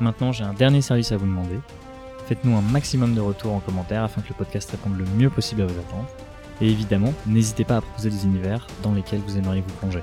Maintenant, 0.00 0.32
j'ai 0.32 0.42
un 0.42 0.54
dernier 0.54 0.80
service 0.80 1.12
à 1.12 1.18
vous 1.18 1.26
demander. 1.26 1.58
Faites-nous 2.26 2.56
un 2.56 2.62
maximum 2.62 3.14
de 3.14 3.20
retours 3.20 3.52
en 3.52 3.60
commentaire 3.60 4.02
afin 4.02 4.22
que 4.22 4.30
le 4.30 4.34
podcast 4.34 4.70
réponde 4.70 4.96
le 4.96 5.04
mieux 5.18 5.28
possible 5.28 5.62
à 5.62 5.66
vos 5.66 5.78
attentes. 5.78 6.08
Et 6.62 6.70
évidemment, 6.70 7.12
n'hésitez 7.26 7.64
pas 7.64 7.76
à 7.76 7.80
proposer 7.82 8.08
des 8.08 8.24
univers 8.24 8.66
dans 8.82 8.92
lesquels 8.92 9.20
vous 9.20 9.36
aimeriez 9.36 9.60
vous 9.60 9.74
plonger. 9.74 10.00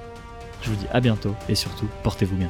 Je 0.62 0.70
vous 0.70 0.76
dis 0.76 0.88
à 0.92 1.00
bientôt 1.00 1.34
et 1.50 1.56
surtout, 1.56 1.88
portez-vous 2.04 2.36
bien. 2.36 2.50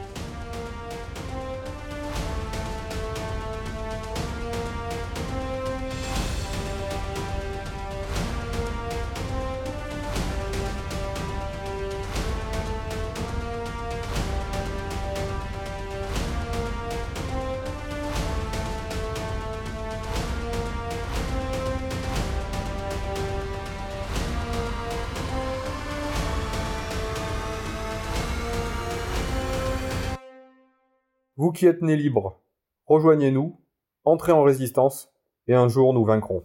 Qui 31.62 31.68
êtes 31.68 31.84
nés 31.84 31.96
libres, 31.96 32.42
rejoignez-nous, 32.88 33.56
entrez 34.04 34.32
en 34.32 34.42
résistance, 34.42 35.14
et 35.46 35.54
un 35.54 35.68
jour 35.68 35.94
nous 35.94 36.04
vaincrons. 36.04 36.44